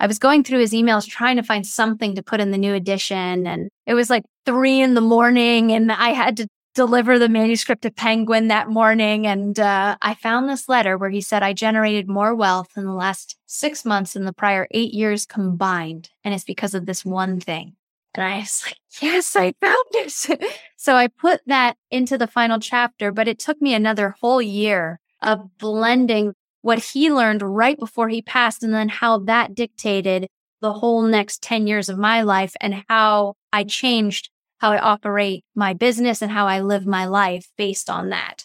I 0.00 0.06
was 0.06 0.18
going 0.18 0.44
through 0.44 0.60
his 0.60 0.72
emails 0.72 1.08
trying 1.08 1.36
to 1.36 1.42
find 1.42 1.66
something 1.66 2.14
to 2.14 2.22
put 2.22 2.40
in 2.40 2.52
the 2.52 2.58
new 2.58 2.74
edition. 2.74 3.46
And 3.46 3.68
it 3.86 3.94
was 3.94 4.10
like 4.10 4.24
three 4.46 4.80
in 4.80 4.94
the 4.94 5.00
morning 5.00 5.72
and 5.72 5.90
I 5.90 6.10
had 6.10 6.36
to 6.36 6.48
deliver 6.78 7.18
the 7.18 7.28
manuscript 7.28 7.82
to 7.82 7.90
Penguin 7.90 8.46
that 8.46 8.68
morning. 8.68 9.26
And 9.26 9.58
uh, 9.58 9.96
I 10.00 10.14
found 10.14 10.48
this 10.48 10.68
letter 10.68 10.96
where 10.96 11.10
he 11.10 11.20
said, 11.20 11.42
I 11.42 11.52
generated 11.52 12.08
more 12.08 12.36
wealth 12.36 12.70
in 12.76 12.84
the 12.84 12.92
last 12.92 13.36
six 13.46 13.84
months 13.84 14.12
than 14.12 14.26
the 14.26 14.32
prior 14.32 14.68
eight 14.70 14.94
years 14.94 15.26
combined. 15.26 16.10
And 16.22 16.32
it's 16.32 16.44
because 16.44 16.74
of 16.74 16.86
this 16.86 17.04
one 17.04 17.40
thing. 17.40 17.74
And 18.14 18.24
I 18.24 18.38
was 18.38 18.62
like, 18.64 18.76
yes, 19.02 19.34
I 19.34 19.54
found 19.60 19.86
it. 19.94 20.56
so 20.76 20.94
I 20.94 21.08
put 21.08 21.40
that 21.46 21.76
into 21.90 22.16
the 22.16 22.28
final 22.28 22.60
chapter, 22.60 23.10
but 23.10 23.26
it 23.26 23.40
took 23.40 23.60
me 23.60 23.74
another 23.74 24.14
whole 24.20 24.40
year 24.40 25.00
of 25.20 25.58
blending 25.58 26.34
what 26.62 26.78
he 26.78 27.12
learned 27.12 27.42
right 27.42 27.76
before 27.76 28.08
he 28.08 28.22
passed 28.22 28.62
and 28.62 28.72
then 28.72 28.88
how 28.88 29.18
that 29.18 29.52
dictated 29.52 30.28
the 30.60 30.74
whole 30.74 31.02
next 31.02 31.42
10 31.42 31.66
years 31.66 31.88
of 31.88 31.98
my 31.98 32.22
life 32.22 32.54
and 32.60 32.84
how 32.88 33.34
I 33.52 33.64
changed 33.64 34.30
how 34.58 34.72
I 34.72 34.78
operate 34.78 35.44
my 35.54 35.74
business 35.74 36.22
and 36.22 36.30
how 36.30 36.46
I 36.46 36.60
live 36.60 36.86
my 36.86 37.06
life 37.06 37.48
based 37.56 37.88
on 37.88 38.10
that. 38.10 38.44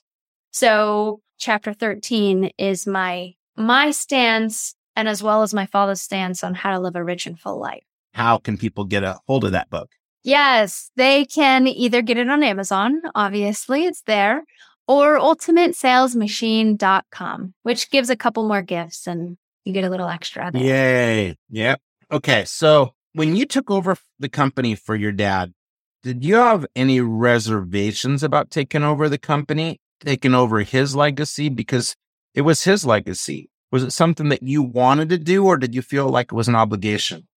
So 0.51 1.21
chapter 1.37 1.73
13 1.73 2.51
is 2.57 2.87
my, 2.87 3.33
my 3.55 3.91
stance 3.91 4.75
and 4.95 5.07
as 5.07 5.23
well 5.23 5.41
as 5.41 5.53
my 5.53 5.65
father's 5.65 6.01
stance 6.01 6.43
on 6.43 6.53
how 6.53 6.71
to 6.71 6.79
live 6.79 6.95
a 6.95 7.03
rich 7.03 7.25
and 7.25 7.39
full 7.39 7.59
life 7.59 7.83
how 8.13 8.37
can 8.37 8.57
people 8.57 8.85
get 8.85 9.03
a 9.03 9.19
hold 9.27 9.43
of 9.43 9.51
that 9.51 9.69
book? 9.69 9.91
Yes, 10.23 10.89
they 10.95 11.25
can 11.25 11.67
either 11.67 12.01
get 12.01 12.17
it 12.17 12.29
on 12.29 12.41
Amazon, 12.43 13.01
obviously, 13.13 13.83
it's 13.85 14.03
there, 14.03 14.45
or 14.87 15.19
ultimatesalesmachine.com, 15.19 17.53
which 17.63 17.91
gives 17.91 18.09
a 18.09 18.15
couple 18.15 18.47
more 18.47 18.61
gifts 18.61 19.05
and 19.05 19.35
you 19.65 19.73
get 19.73 19.83
a 19.83 19.89
little 19.89 20.07
extra 20.07 20.49
there. 20.51 20.63
Yay. 20.63 21.35
Yep. 21.49 21.81
Okay. 22.11 22.45
So 22.45 22.93
when 23.13 23.35
you 23.35 23.45
took 23.45 23.69
over 23.69 23.97
the 24.19 24.29
company 24.29 24.75
for 24.75 24.95
your 24.95 25.11
dad, 25.11 25.53
did 26.03 26.25
you 26.25 26.35
have 26.35 26.65
any 26.75 26.99
reservations 26.99 28.23
about 28.23 28.51
taking 28.51 28.83
over 28.83 29.07
the 29.07 29.17
company, 29.17 29.79
taking 30.01 30.35
over 30.35 30.59
his 30.59 30.95
legacy? 30.95 31.47
Because 31.47 31.95
it 32.33 32.41
was 32.41 32.65
his 32.65 32.85
legacy. 32.85 33.49
Was 33.71 33.83
it 33.83 33.91
something 33.91 34.27
that 34.29 34.43
you 34.43 34.61
wanted 34.61 35.09
to 35.09 35.17
do, 35.17 35.45
or 35.45 35.57
did 35.57 35.73
you 35.73 35.81
feel 35.81 36.09
like 36.09 36.27
it 36.31 36.35
was 36.35 36.49
an 36.49 36.55
obligation? 36.55 37.27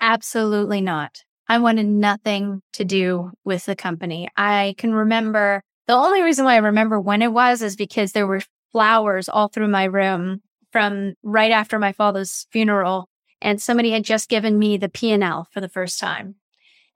Absolutely 0.00 0.80
not. 0.80 1.22
I 1.48 1.58
wanted 1.58 1.86
nothing 1.86 2.60
to 2.74 2.84
do 2.84 3.30
with 3.44 3.64
the 3.64 3.76
company. 3.76 4.28
I 4.36 4.74
can 4.76 4.92
remember 4.92 5.62
the 5.86 5.94
only 5.94 6.22
reason 6.22 6.44
why 6.44 6.54
I 6.54 6.58
remember 6.58 7.00
when 7.00 7.22
it 7.22 7.32
was 7.32 7.62
is 7.62 7.76
because 7.76 8.12
there 8.12 8.26
were 8.26 8.42
flowers 8.72 9.28
all 9.28 9.48
through 9.48 9.68
my 9.68 9.84
room 9.84 10.42
from 10.72 11.14
right 11.22 11.52
after 11.52 11.78
my 11.78 11.92
father's 11.92 12.46
funeral. 12.50 13.08
And 13.40 13.62
somebody 13.62 13.92
had 13.92 14.04
just 14.04 14.28
given 14.28 14.58
me 14.58 14.76
the 14.76 14.88
P&L 14.88 15.46
for 15.50 15.60
the 15.60 15.68
first 15.68 15.98
time. 16.00 16.34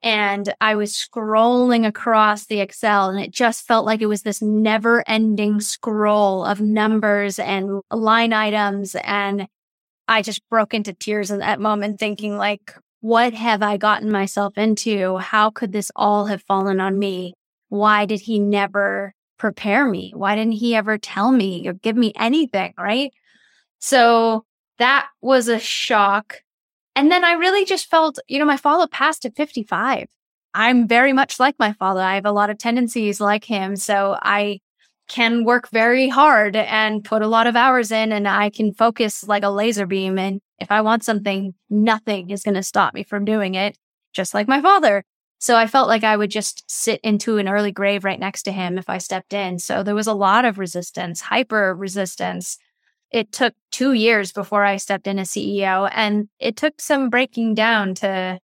And 0.02 0.52
I 0.61 0.75
was 0.75 0.92
scrolling 0.92 1.87
across 1.87 2.47
the 2.47 2.61
Excel 2.61 3.09
and 3.09 3.21
it 3.21 3.30
just 3.30 3.66
felt 3.66 3.87
like 3.87 4.02
it 4.02 4.06
was 4.06 4.23
this 4.23 4.42
never 4.42 5.04
ending 5.06 5.61
scroll 5.61 6.44
of 6.44 6.61
numbers 6.61 7.38
and 7.38 7.80
line 7.90 8.32
items. 8.32 8.97
And 8.97 9.47
I 10.09 10.23
just 10.23 10.47
broke 10.49 10.75
into 10.75 10.92
tears 10.92 11.30
in 11.30 11.38
that 11.38 11.61
moment 11.61 12.00
thinking 12.00 12.37
like, 12.37 12.75
what 13.00 13.35
have 13.35 13.62
I 13.62 13.76
gotten 13.76 14.11
myself 14.11 14.59
into? 14.59 15.18
How 15.18 15.50
could 15.50 15.73
this 15.73 15.90
all 15.94 16.26
have 16.26 16.42
fallen 16.42 16.80
on 16.80 16.99
me? 16.99 17.35
Why 17.68 18.04
did 18.04 18.21
he 18.21 18.38
never 18.38 19.14
prepare 19.38 19.88
me? 19.88 20.12
Why 20.14 20.35
didn't 20.35 20.52
he 20.52 20.75
ever 20.75 20.99
tell 20.99 21.32
me 21.32 21.66
or 21.66 21.73
give 21.73 21.97
me 21.97 22.12
anything? 22.16 22.75
Right. 22.78 23.12
So 23.78 24.44
that 24.78 25.09
was 25.21 25.49
a 25.49 25.59
shock. 25.59 26.42
And 26.95 27.11
then 27.11 27.25
I 27.25 27.33
really 27.33 27.65
just 27.65 27.91
felt, 27.91 28.19
you 28.29 28.39
know, 28.39 28.45
my 28.45 28.57
father 28.57 28.87
passed 28.87 29.25
at 29.25 29.37
55. 29.37 30.09
I'm 30.55 30.87
very 30.87 31.13
much 31.13 31.41
like 31.41 31.57
my 31.59 31.73
father. 31.73 32.01
I 32.01 32.17
have 32.17 32.27
a 32.27 32.33
lot 32.33 32.51
of 32.51 32.59
tendencies 32.59 33.21
like 33.21 33.45
him. 33.45 33.77
So 33.77 34.19
I 34.21 34.61
can 35.09 35.45
work 35.45 35.69
very 35.71 36.09
hard 36.09 36.57
and 36.57 37.05
put 37.05 37.23
a 37.23 37.29
lot 37.29 37.47
of 37.47 37.57
hours 37.57 37.91
in 37.91 38.13
and 38.13 38.29
I 38.29 38.51
can 38.51 38.73
focus 38.73 39.27
like 39.27 39.43
a 39.43 39.51
laser 39.51 39.87
beam. 39.87 40.19
And 40.19 40.41
if 40.59 40.71
I 40.71 40.81
want 40.81 41.05
something, 41.05 41.55
nothing 41.71 42.31
is 42.31 42.43
going 42.43 42.55
to 42.55 42.63
stop 42.63 42.95
me 42.95 43.03
from 43.03 43.25
doing 43.25 43.55
it, 43.55 43.77
just 44.13 44.35
like 44.35 44.49
my 44.49 44.61
father. 44.61 45.05
So 45.39 45.57
I 45.57 45.67
felt 45.67 45.89
like 45.89 46.05
I 46.05 46.17
would 46.17 46.31
just 46.31 46.63
sit 46.71 47.01
into 47.03 47.39
an 47.39 47.49
early 47.49 47.73
grave 47.73 48.05
right 48.05 48.21
next 48.21 48.45
to 48.45 48.53
him 48.53 48.79
if 48.79 48.89
I 48.89 48.99
stepped 48.99 49.33
in. 49.33 49.59
So 49.59 49.83
there 49.83 49.95
was 49.95 50.07
a 50.07 50.15
lot 50.15 50.45
of 50.45 50.59
resistance, 50.59 51.21
hyper 51.21 51.75
resistance. 51.75 52.59
It 53.12 53.33
took 53.33 53.54
two 53.71 53.92
years 53.92 54.33
before 54.33 54.64
I 54.64 54.76
stepped 54.78 55.07
in 55.07 55.19
as 55.19 55.31
CEO 55.31 55.90
and 55.92 56.28
it 56.38 56.57
took 56.57 56.81
some 56.81 57.11
breaking 57.11 57.54
down 57.54 57.95
to, 57.97 58.38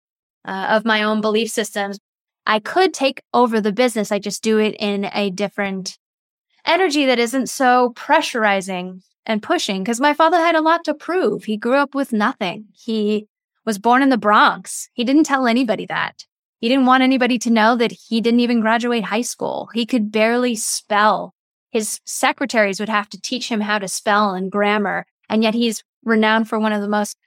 uh, 0.45 0.67
of 0.69 0.85
my 0.85 1.03
own 1.03 1.21
belief 1.21 1.49
systems. 1.49 1.99
I 2.45 2.59
could 2.59 2.93
take 2.93 3.21
over 3.33 3.59
the 3.59 3.71
business. 3.71 4.11
I 4.11 4.19
just 4.19 4.43
do 4.43 4.57
it 4.57 4.75
in 4.79 5.09
a 5.13 5.29
different 5.29 5.97
energy 6.65 7.05
that 7.05 7.19
isn't 7.19 7.47
so 7.47 7.93
pressurizing 7.95 9.01
and 9.25 9.43
pushing 9.43 9.83
because 9.83 9.99
my 9.99 10.13
father 10.13 10.37
had 10.37 10.55
a 10.55 10.61
lot 10.61 10.83
to 10.85 10.93
prove. 10.93 11.43
He 11.43 11.57
grew 11.57 11.75
up 11.75 11.93
with 11.93 12.13
nothing. 12.13 12.65
He 12.73 13.27
was 13.65 13.77
born 13.77 14.01
in 14.01 14.09
the 14.09 14.17
Bronx. 14.17 14.89
He 14.93 15.03
didn't 15.03 15.25
tell 15.25 15.45
anybody 15.45 15.85
that. 15.85 16.25
He 16.59 16.69
didn't 16.69 16.85
want 16.85 17.03
anybody 17.03 17.37
to 17.39 17.51
know 17.51 17.75
that 17.75 17.91
he 17.91 18.21
didn't 18.21 18.39
even 18.39 18.61
graduate 18.61 19.03
high 19.03 19.21
school. 19.21 19.69
He 19.73 19.85
could 19.85 20.11
barely 20.11 20.55
spell. 20.55 21.35
His 21.69 21.99
secretaries 22.05 22.79
would 22.79 22.89
have 22.89 23.09
to 23.09 23.21
teach 23.21 23.49
him 23.49 23.61
how 23.61 23.79
to 23.79 23.87
spell 23.87 24.33
and 24.33 24.51
grammar. 24.51 25.05
And 25.29 25.43
yet 25.43 25.53
he's 25.53 25.83
renowned 26.03 26.47
for 26.47 26.59
one 26.59 26.73
of 26.73 26.81
the 26.81 26.87
most 26.87 27.17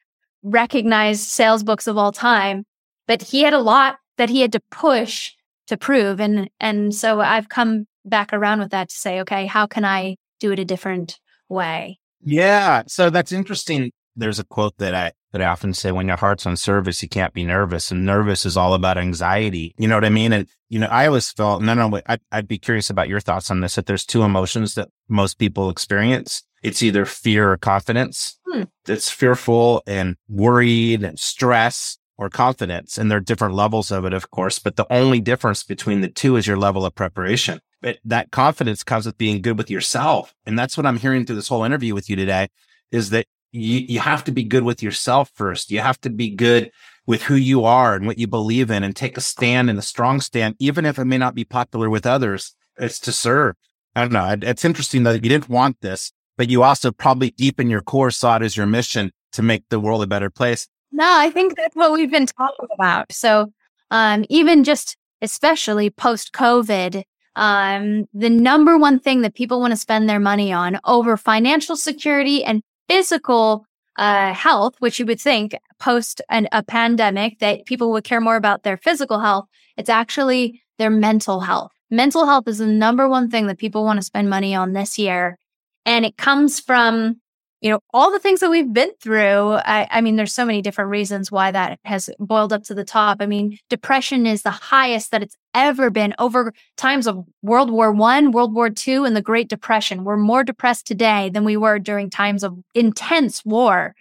recognized 0.42 1.23
sales 1.23 1.62
books 1.62 1.87
of 1.87 1.99
all 1.99 2.12
time. 2.12 2.64
But 3.06 3.23
he 3.23 3.42
had 3.42 3.52
a 3.52 3.59
lot 3.59 3.99
that 4.16 4.30
he 4.30 4.40
had 4.40 4.52
to 4.52 4.61
push 4.70 5.32
to 5.66 5.76
prove. 5.76 6.20
And, 6.20 6.50
and 6.59 6.94
so 6.94 7.20
I've 7.20 7.49
come 7.49 7.87
back 8.04 8.32
around 8.32 8.61
with 8.61 8.70
that 8.70 8.88
to 8.88 8.94
say, 8.94 9.20
okay, 9.20 9.47
how 9.47 9.66
can 9.66 9.85
I 9.85 10.16
do 10.40 10.50
it 10.50 10.59
a 10.59 10.64
different 10.64 11.20
way. 11.49 12.00
Yeah. 12.23 12.82
So 12.88 13.11
that's 13.11 13.30
interesting. 13.30 13.92
There's 14.16 14.38
a 14.38 14.44
quote 14.44 14.76
that 14.78 14.94
I 14.94 15.12
that 15.32 15.42
I 15.42 15.46
often 15.46 15.75
say 15.75 15.92
when 15.92 16.08
your 16.08 16.16
heart's 16.16 16.46
on 16.46 16.56
service, 16.56 17.02
you 17.02 17.08
can't 17.08 17.32
be 17.32 17.44
nervous. 17.44 17.90
And 17.90 18.04
nervous 18.04 18.44
is 18.44 18.56
all 18.56 18.75
about 18.75 18.99
anxiety. 18.99 19.75
You 19.78 19.88
know 19.88 19.96
what 19.96 20.04
I 20.04 20.10
mean? 20.10 20.32
And 20.32 20.49
you 20.68 20.78
know, 20.78 20.88
I 20.88 21.06
always 21.06 21.30
felt 21.30 21.62
no, 21.62 21.75
no. 21.75 22.00
I'd, 22.06 22.20
I'd 22.32 22.49
be 22.49 22.58
curious 22.58 22.90
about 22.90 23.08
your 23.08 23.20
thoughts 23.20 23.50
on 23.50 23.60
this. 23.60 23.75
That 23.75 23.87
there's 23.87 24.06
two 24.06 24.22
emotions 24.22 24.75
that 24.75 24.88
most 25.08 25.38
people 25.38 25.70
experience. 25.70 26.42
It's 26.62 26.82
either 26.82 27.06
fear 27.06 27.52
or 27.52 27.56
confidence. 27.56 28.38
Hmm. 28.46 28.64
It's 28.87 29.10
fearful 29.10 29.82
and 29.87 30.16
worried 30.28 31.02
and 31.02 31.18
stress, 31.18 31.99
or 32.20 32.28
confidence. 32.28 32.99
And 32.99 33.10
there 33.10 33.16
are 33.16 33.22
different 33.22 33.54
levels 33.54 33.90
of 33.90 34.04
it, 34.04 34.12
of 34.12 34.30
course, 34.30 34.58
but 34.58 34.76
the 34.76 34.87
only 34.92 35.20
difference 35.20 35.62
between 35.62 36.02
the 36.02 36.08
two 36.08 36.37
is 36.37 36.46
your 36.46 36.58
level 36.58 36.84
of 36.84 36.94
preparation. 36.94 37.60
But 37.80 37.99
that 38.04 38.30
confidence 38.30 38.84
comes 38.84 39.06
with 39.06 39.16
being 39.16 39.40
good 39.40 39.56
with 39.56 39.70
yourself. 39.70 40.34
And 40.44 40.58
that's 40.58 40.76
what 40.76 40.84
I'm 40.84 40.99
hearing 40.99 41.25
through 41.25 41.37
this 41.37 41.49
whole 41.49 41.64
interview 41.64 41.94
with 41.94 42.10
you 42.10 42.16
today 42.16 42.49
is 42.92 43.08
that 43.08 43.25
you, 43.52 43.80
you 43.80 44.00
have 44.00 44.25
to 44.25 44.33
be 44.33 44.45
good 44.45 44.64
with 44.64 44.83
yourself 44.83 45.30
first. 45.35 45.71
You 45.71 45.80
have 45.80 46.00
to 46.02 46.11
be 46.11 46.30
good 46.30 46.71
with 47.07 47.23
who 47.23 47.35
you 47.35 47.64
are 47.64 47.95
and 47.95 48.07
what 48.07 48.19
you 48.19 48.26
believe 48.26 48.71
in 48.71 48.85
and 48.85 48.95
take 48.95 49.16
a 49.16 49.21
stand 49.21 49.69
and 49.69 49.78
a 49.78 49.83
strong 49.83 50.21
stand, 50.21 50.57
even 50.59 50.85
if 50.87 50.99
it 50.99 51.04
may 51.04 51.19
not 51.19 51.35
be 51.35 51.45
popular 51.45 51.90
with 51.90 52.07
others. 52.07 52.54
It's 52.78 53.00
to 53.00 53.12
serve. 53.12 53.57
I 53.97 54.02
don't 54.02 54.12
know. 54.12 54.37
It's 54.42 54.64
interesting 54.64 55.02
that 55.02 55.23
you 55.25 55.28
didn't 55.28 55.49
want 55.49 55.80
this, 55.80 56.12
but 56.38 56.49
you 56.49 56.62
also 56.62 56.92
probably 56.92 57.33
deep 57.33 57.59
in 57.59 57.69
your 57.69 57.80
core 57.80 58.11
saw 58.11 58.37
it 58.37 58.42
as 58.42 58.57
your 58.57 58.66
mission 58.66 59.12
to 59.33 59.42
make 59.42 59.64
the 59.69 59.80
world 59.80 60.02
a 60.02 60.07
better 60.07 60.30
place. 60.30 60.69
No, 60.92 61.09
I 61.09 61.30
think 61.30 61.57
that's 61.57 61.75
what 61.75 61.92
we've 61.92 62.11
been 62.11 62.26
talking 62.26 62.69
about. 62.75 63.12
So, 63.12 63.52
um, 63.90 64.25
even 64.28 64.64
just 64.64 64.97
especially 65.23 65.90
post 65.90 66.33
COVID, 66.33 67.02
um, 67.37 68.07
the 68.12 68.30
number 68.30 68.78
one 68.78 68.99
thing 68.99 69.23
that 69.23 69.35
people 69.35 69.61
want 69.61 69.73
to 69.73 69.76
spend 69.76 70.09
their 70.09 70.21
money 70.21 70.52
on 70.52 70.78
over 70.85 71.16
financial 71.16 71.76
security 71.76 72.45
and 72.45 72.62
physical 72.90 73.66
uh, 73.97 74.35
health, 74.35 74.75
which 74.80 74.99
you 74.99 75.06
would 75.06 75.20
think 75.20 75.54
post 75.78 76.20
an, 76.28 76.49
a 76.50 76.62
pandemic 76.62 77.38
that 77.38 77.64
people 77.64 77.92
would 77.92 78.02
care 78.02 78.20
more 78.20 78.35
about 78.35 78.64
their 78.64 78.76
physical 78.76 79.20
health, 79.20 79.47
it's 79.76 79.88
actually 79.88 80.61
their 80.78 80.90
mental 80.90 81.40
health. 81.40 81.70
Mental 81.88 82.26
health 82.26 82.49
is 82.49 82.59
the 82.59 82.66
number 82.66 83.09
one 83.09 83.30
thing 83.30 83.47
that 83.47 83.59
people 83.59 83.85
want 83.85 83.99
to 83.99 84.04
spend 84.04 84.28
money 84.28 84.54
on 84.56 84.73
this 84.73 84.99
year. 84.99 85.38
And 85.87 86.04
it 86.04 86.16
comes 86.16 86.59
from 86.59 87.20
you 87.61 87.71
know, 87.71 87.81
all 87.93 88.11
the 88.11 88.19
things 88.19 88.40
that 88.40 88.50
we've 88.50 88.73
been 88.73 88.93
through. 89.00 89.52
I, 89.52 89.87
I, 89.90 90.00
mean, 90.00 90.17
there's 90.17 90.33
so 90.33 90.47
many 90.47 90.62
different 90.62 90.90
reasons 90.90 91.31
why 91.31 91.50
that 91.50 91.79
has 91.85 92.09
boiled 92.19 92.52
up 92.52 92.64
to 92.64 92.75
the 92.75 92.85
top. 92.85 93.19
I 93.21 93.26
mean, 93.26 93.59
depression 93.69 94.26
is 94.26 94.43
the 94.43 94.50
highest 94.50 95.11
that 95.11 95.23
it's 95.23 95.37
ever 95.55 95.90
been 95.90 96.14
over 96.19 96.55
times 96.76 97.07
of 97.07 97.25
World 97.43 97.71
War 97.71 97.93
One, 97.93 98.33
World 98.33 98.55
War 98.55 98.71
Two, 98.71 99.05
and 99.05 99.14
the 99.14 99.23
Great 99.23 99.49
Depression. 99.49 100.05
We're 100.05 100.17
more 100.17 100.43
depressed 100.43 100.87
today 100.87 101.29
than 101.29 101.45
we 101.45 101.57
were 101.57 101.79
during 101.79 102.09
times 102.09 102.43
of 102.43 102.59
intense 102.75 103.45
war. 103.45 103.95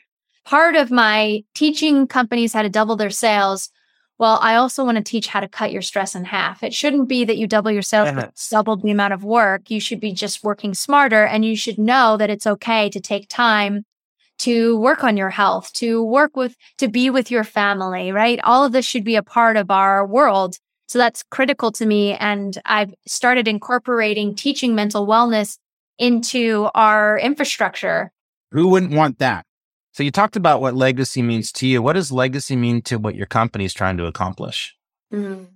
Part 0.46 0.76
of 0.76 0.90
my 0.90 1.44
teaching 1.54 2.08
companies 2.08 2.54
how 2.54 2.62
to 2.62 2.70
double 2.70 2.96
their 2.96 3.10
sales 3.10 3.70
well, 4.20 4.38
I 4.42 4.56
also 4.56 4.84
want 4.84 4.98
to 4.98 5.04
teach 5.04 5.28
how 5.28 5.40
to 5.40 5.48
cut 5.48 5.72
your 5.72 5.82
stress 5.82 6.14
in 6.14 6.26
half. 6.26 6.62
It 6.62 6.74
shouldn't 6.74 7.08
be 7.08 7.24
that 7.24 7.38
you 7.38 7.48
double 7.48 7.72
your 7.72 7.82
sales, 7.82 8.10
yes. 8.14 8.50
double 8.50 8.76
the 8.76 8.92
amount 8.92 9.14
of 9.14 9.24
work. 9.24 9.72
You 9.72 9.80
should 9.80 10.02
be 10.02 10.12
just 10.12 10.44
working 10.44 10.74
smarter 10.74 11.26
and 11.26 11.46
you 11.46 11.56
should 11.56 11.78
know 11.78 12.18
that 12.18 12.30
it's 12.30 12.46
okay 12.46 12.90
to 12.90 13.00
take 13.00 13.30
time 13.30 13.86
to 14.40 14.78
work 14.78 15.04
on 15.04 15.16
your 15.16 15.30
health, 15.30 15.72
to 15.74 16.04
work 16.04 16.36
with, 16.36 16.56
to 16.78 16.90
be 16.90 17.10
with 17.10 17.32
your 17.32 17.46
family, 17.46 18.12
right? 18.12 18.40
All 18.44 18.66
of 18.66 18.74
this 18.74 18.86
should 18.86 19.04
be 19.04 19.16
a 19.16 19.24
part 19.24 19.56
of 19.56 19.72
our 19.72 20.06
world. 20.06 20.58
So 20.88 21.00
that's 21.00 21.24
critical 21.24 21.72
to 21.74 21.86
me. 21.86 22.14
And 22.14 22.58
I've 22.66 22.94
started 23.08 23.48
incorporating 23.48 24.36
teaching 24.36 24.76
mental 24.76 25.08
wellness 25.08 25.58
into 25.98 26.70
our 26.76 27.18
infrastructure. 27.20 28.12
Who 28.52 28.68
wouldn't 28.68 28.94
want 28.94 29.20
that? 29.20 29.46
So 29.92 30.04
you 30.04 30.12
talked 30.12 30.36
about 30.36 30.62
what 30.62 30.76
legacy 30.76 31.22
means 31.22 31.52
to 31.54 31.68
you. 31.68 31.82
What 31.82 31.94
does 31.94 32.12
legacy 32.12 32.56
mean 32.56 32.82
to 32.84 32.98
what 32.98 33.16
your 33.16 33.26
company 33.26 33.66
is 33.66 33.74
trying 33.74 33.98
to 33.98 34.06
accomplish? 34.06 34.76
Mm. 35.14 35.48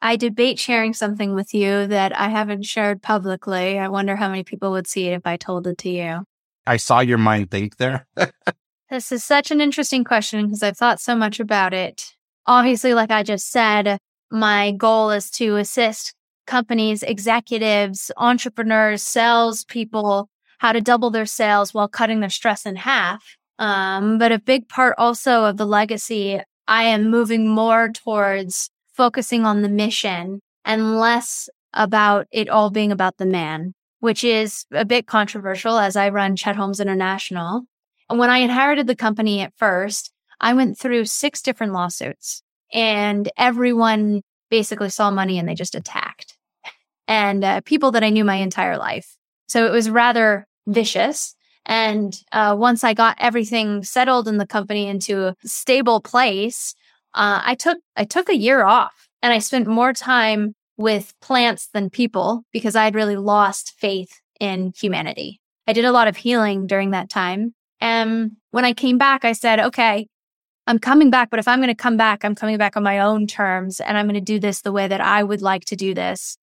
I 0.00 0.16
debate 0.16 0.58
sharing 0.58 0.94
something 0.94 1.34
with 1.34 1.54
you 1.54 1.86
that 1.86 2.16
I 2.18 2.28
haven't 2.28 2.64
shared 2.64 3.02
publicly. 3.02 3.78
I 3.78 3.88
wonder 3.88 4.16
how 4.16 4.28
many 4.28 4.44
people 4.44 4.72
would 4.72 4.86
see 4.86 5.08
it 5.08 5.12
if 5.12 5.26
I 5.26 5.36
told 5.36 5.66
it 5.66 5.78
to 5.78 5.90
you. 5.90 6.24
I 6.66 6.76
saw 6.76 7.00
your 7.00 7.18
mind 7.18 7.50
think 7.50 7.76
there. 7.76 8.06
this 8.90 9.12
is 9.12 9.24
such 9.24 9.50
an 9.50 9.60
interesting 9.60 10.04
question 10.04 10.46
because 10.46 10.62
I've 10.62 10.76
thought 10.76 11.00
so 11.00 11.14
much 11.14 11.40
about 11.40 11.74
it. 11.74 12.14
Obviously, 12.46 12.94
like 12.94 13.10
I 13.10 13.22
just 13.22 13.50
said, 13.50 13.98
my 14.30 14.72
goal 14.72 15.10
is 15.10 15.30
to 15.32 15.56
assist 15.56 16.14
companies, 16.46 17.02
executives, 17.02 18.10
entrepreneurs, 18.16 19.02
sales 19.02 19.64
people 19.64 20.28
how 20.58 20.72
to 20.72 20.80
double 20.80 21.10
their 21.10 21.26
sales 21.26 21.74
while 21.74 21.88
cutting 21.88 22.20
their 22.20 22.30
stress 22.30 22.64
in 22.64 22.76
half. 22.76 23.36
Um, 23.62 24.18
but 24.18 24.32
a 24.32 24.40
big 24.40 24.68
part 24.68 24.96
also 24.98 25.44
of 25.44 25.56
the 25.56 25.64
legacy, 25.64 26.40
I 26.66 26.82
am 26.82 27.12
moving 27.12 27.48
more 27.48 27.90
towards 27.90 28.70
focusing 28.92 29.46
on 29.46 29.62
the 29.62 29.68
mission 29.68 30.40
and 30.64 30.98
less 30.98 31.48
about 31.72 32.26
it 32.32 32.48
all 32.48 32.70
being 32.70 32.90
about 32.90 33.18
the 33.18 33.24
man, 33.24 33.72
which 34.00 34.24
is 34.24 34.66
a 34.72 34.84
bit 34.84 35.06
controversial 35.06 35.78
as 35.78 35.94
I 35.94 36.08
run 36.08 36.34
Chet 36.34 36.56
Holmes 36.56 36.80
International. 36.80 37.62
And 38.10 38.18
when 38.18 38.30
I 38.30 38.38
inherited 38.38 38.88
the 38.88 38.96
company 38.96 39.42
at 39.42 39.52
first, 39.56 40.10
I 40.40 40.54
went 40.54 40.76
through 40.76 41.04
six 41.04 41.40
different 41.40 41.72
lawsuits 41.72 42.42
and 42.72 43.30
everyone 43.36 44.22
basically 44.50 44.90
saw 44.90 45.12
money 45.12 45.38
and 45.38 45.48
they 45.48 45.54
just 45.54 45.76
attacked 45.76 46.36
and 47.06 47.44
uh, 47.44 47.60
people 47.60 47.92
that 47.92 48.02
I 48.02 48.10
knew 48.10 48.24
my 48.24 48.36
entire 48.36 48.76
life. 48.76 49.16
So 49.46 49.66
it 49.66 49.70
was 49.70 49.88
rather 49.88 50.48
vicious. 50.66 51.36
And 51.66 52.18
uh, 52.32 52.56
once 52.58 52.82
I 52.84 52.94
got 52.94 53.16
everything 53.20 53.84
settled 53.84 54.28
in 54.28 54.38
the 54.38 54.46
company 54.46 54.86
into 54.86 55.28
a 55.28 55.36
stable 55.44 56.00
place, 56.00 56.74
uh, 57.14 57.40
I 57.44 57.54
took 57.54 57.78
I 57.96 58.04
took 58.04 58.28
a 58.28 58.36
year 58.36 58.64
off 58.64 59.08
and 59.22 59.32
I 59.32 59.38
spent 59.38 59.66
more 59.66 59.92
time 59.92 60.54
with 60.76 61.14
plants 61.20 61.68
than 61.72 61.90
people 61.90 62.44
because 62.52 62.74
I 62.74 62.84
had 62.84 62.94
really 62.94 63.16
lost 63.16 63.74
faith 63.78 64.20
in 64.40 64.72
humanity. 64.76 65.40
I 65.66 65.72
did 65.72 65.84
a 65.84 65.92
lot 65.92 66.08
of 66.08 66.16
healing 66.16 66.66
during 66.66 66.90
that 66.90 67.08
time. 67.08 67.54
And 67.80 68.32
when 68.50 68.64
I 68.64 68.72
came 68.72 68.98
back, 68.98 69.24
I 69.24 69.32
said, 69.32 69.60
okay, 69.60 70.08
I'm 70.66 70.78
coming 70.78 71.10
back, 71.10 71.30
but 71.30 71.38
if 71.38 71.48
I'm 71.48 71.58
going 71.58 71.68
to 71.68 71.74
come 71.74 71.96
back, 71.96 72.24
I'm 72.24 72.34
coming 72.34 72.56
back 72.56 72.76
on 72.76 72.82
my 72.82 73.00
own 73.00 73.26
terms 73.26 73.80
and 73.80 73.98
I'm 73.98 74.06
going 74.06 74.14
to 74.14 74.20
do 74.20 74.38
this 74.38 74.62
the 74.62 74.72
way 74.72 74.88
that 74.88 75.00
I 75.00 75.22
would 75.22 75.42
like 75.42 75.64
to 75.66 75.76
do 75.76 75.92
this. 75.94 76.36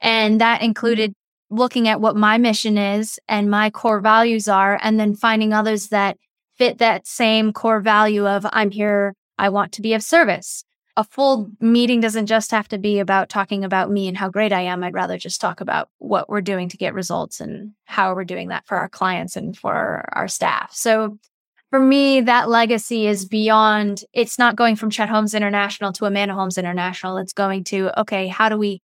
And 0.00 0.40
that 0.40 0.62
included 0.62 1.14
looking 1.50 1.88
at 1.88 2.00
what 2.00 2.16
my 2.16 2.38
mission 2.38 2.78
is 2.78 3.18
and 3.28 3.50
my 3.50 3.70
core 3.70 4.00
values 4.00 4.48
are, 4.48 4.78
and 4.82 4.98
then 4.98 5.14
finding 5.14 5.52
others 5.52 5.88
that 5.88 6.16
fit 6.56 6.78
that 6.78 7.06
same 7.06 7.52
core 7.52 7.80
value 7.80 8.26
of 8.26 8.46
I'm 8.50 8.70
here, 8.70 9.14
I 9.38 9.48
want 9.48 9.72
to 9.72 9.82
be 9.82 9.94
of 9.94 10.02
service. 10.02 10.64
A 10.96 11.04
full 11.04 11.50
meeting 11.60 12.00
doesn't 12.00 12.26
just 12.26 12.50
have 12.50 12.68
to 12.68 12.78
be 12.78 12.98
about 12.98 13.28
talking 13.28 13.64
about 13.64 13.90
me 13.90 14.06
and 14.08 14.16
how 14.16 14.28
great 14.28 14.52
I 14.52 14.60
am. 14.62 14.84
I'd 14.84 14.92
rather 14.92 15.16
just 15.16 15.40
talk 15.40 15.60
about 15.60 15.88
what 15.98 16.28
we're 16.28 16.40
doing 16.40 16.68
to 16.68 16.76
get 16.76 16.94
results 16.94 17.40
and 17.40 17.72
how 17.84 18.14
we're 18.14 18.24
doing 18.24 18.48
that 18.48 18.66
for 18.66 18.76
our 18.76 18.88
clients 18.88 19.36
and 19.36 19.56
for 19.56 20.04
our 20.12 20.28
staff. 20.28 20.74
So 20.74 21.18
for 21.70 21.80
me, 21.80 22.20
that 22.22 22.48
legacy 22.48 23.06
is 23.06 23.24
beyond, 23.24 24.04
it's 24.12 24.38
not 24.38 24.56
going 24.56 24.76
from 24.76 24.90
Chet 24.90 25.08
Holmes 25.08 25.34
International 25.34 25.92
to 25.92 26.04
Amanda 26.04 26.34
Holmes 26.34 26.58
International. 26.58 27.16
It's 27.16 27.32
going 27.32 27.64
to, 27.64 27.98
okay, 28.00 28.26
how 28.26 28.48
do 28.48 28.58
we 28.58 28.82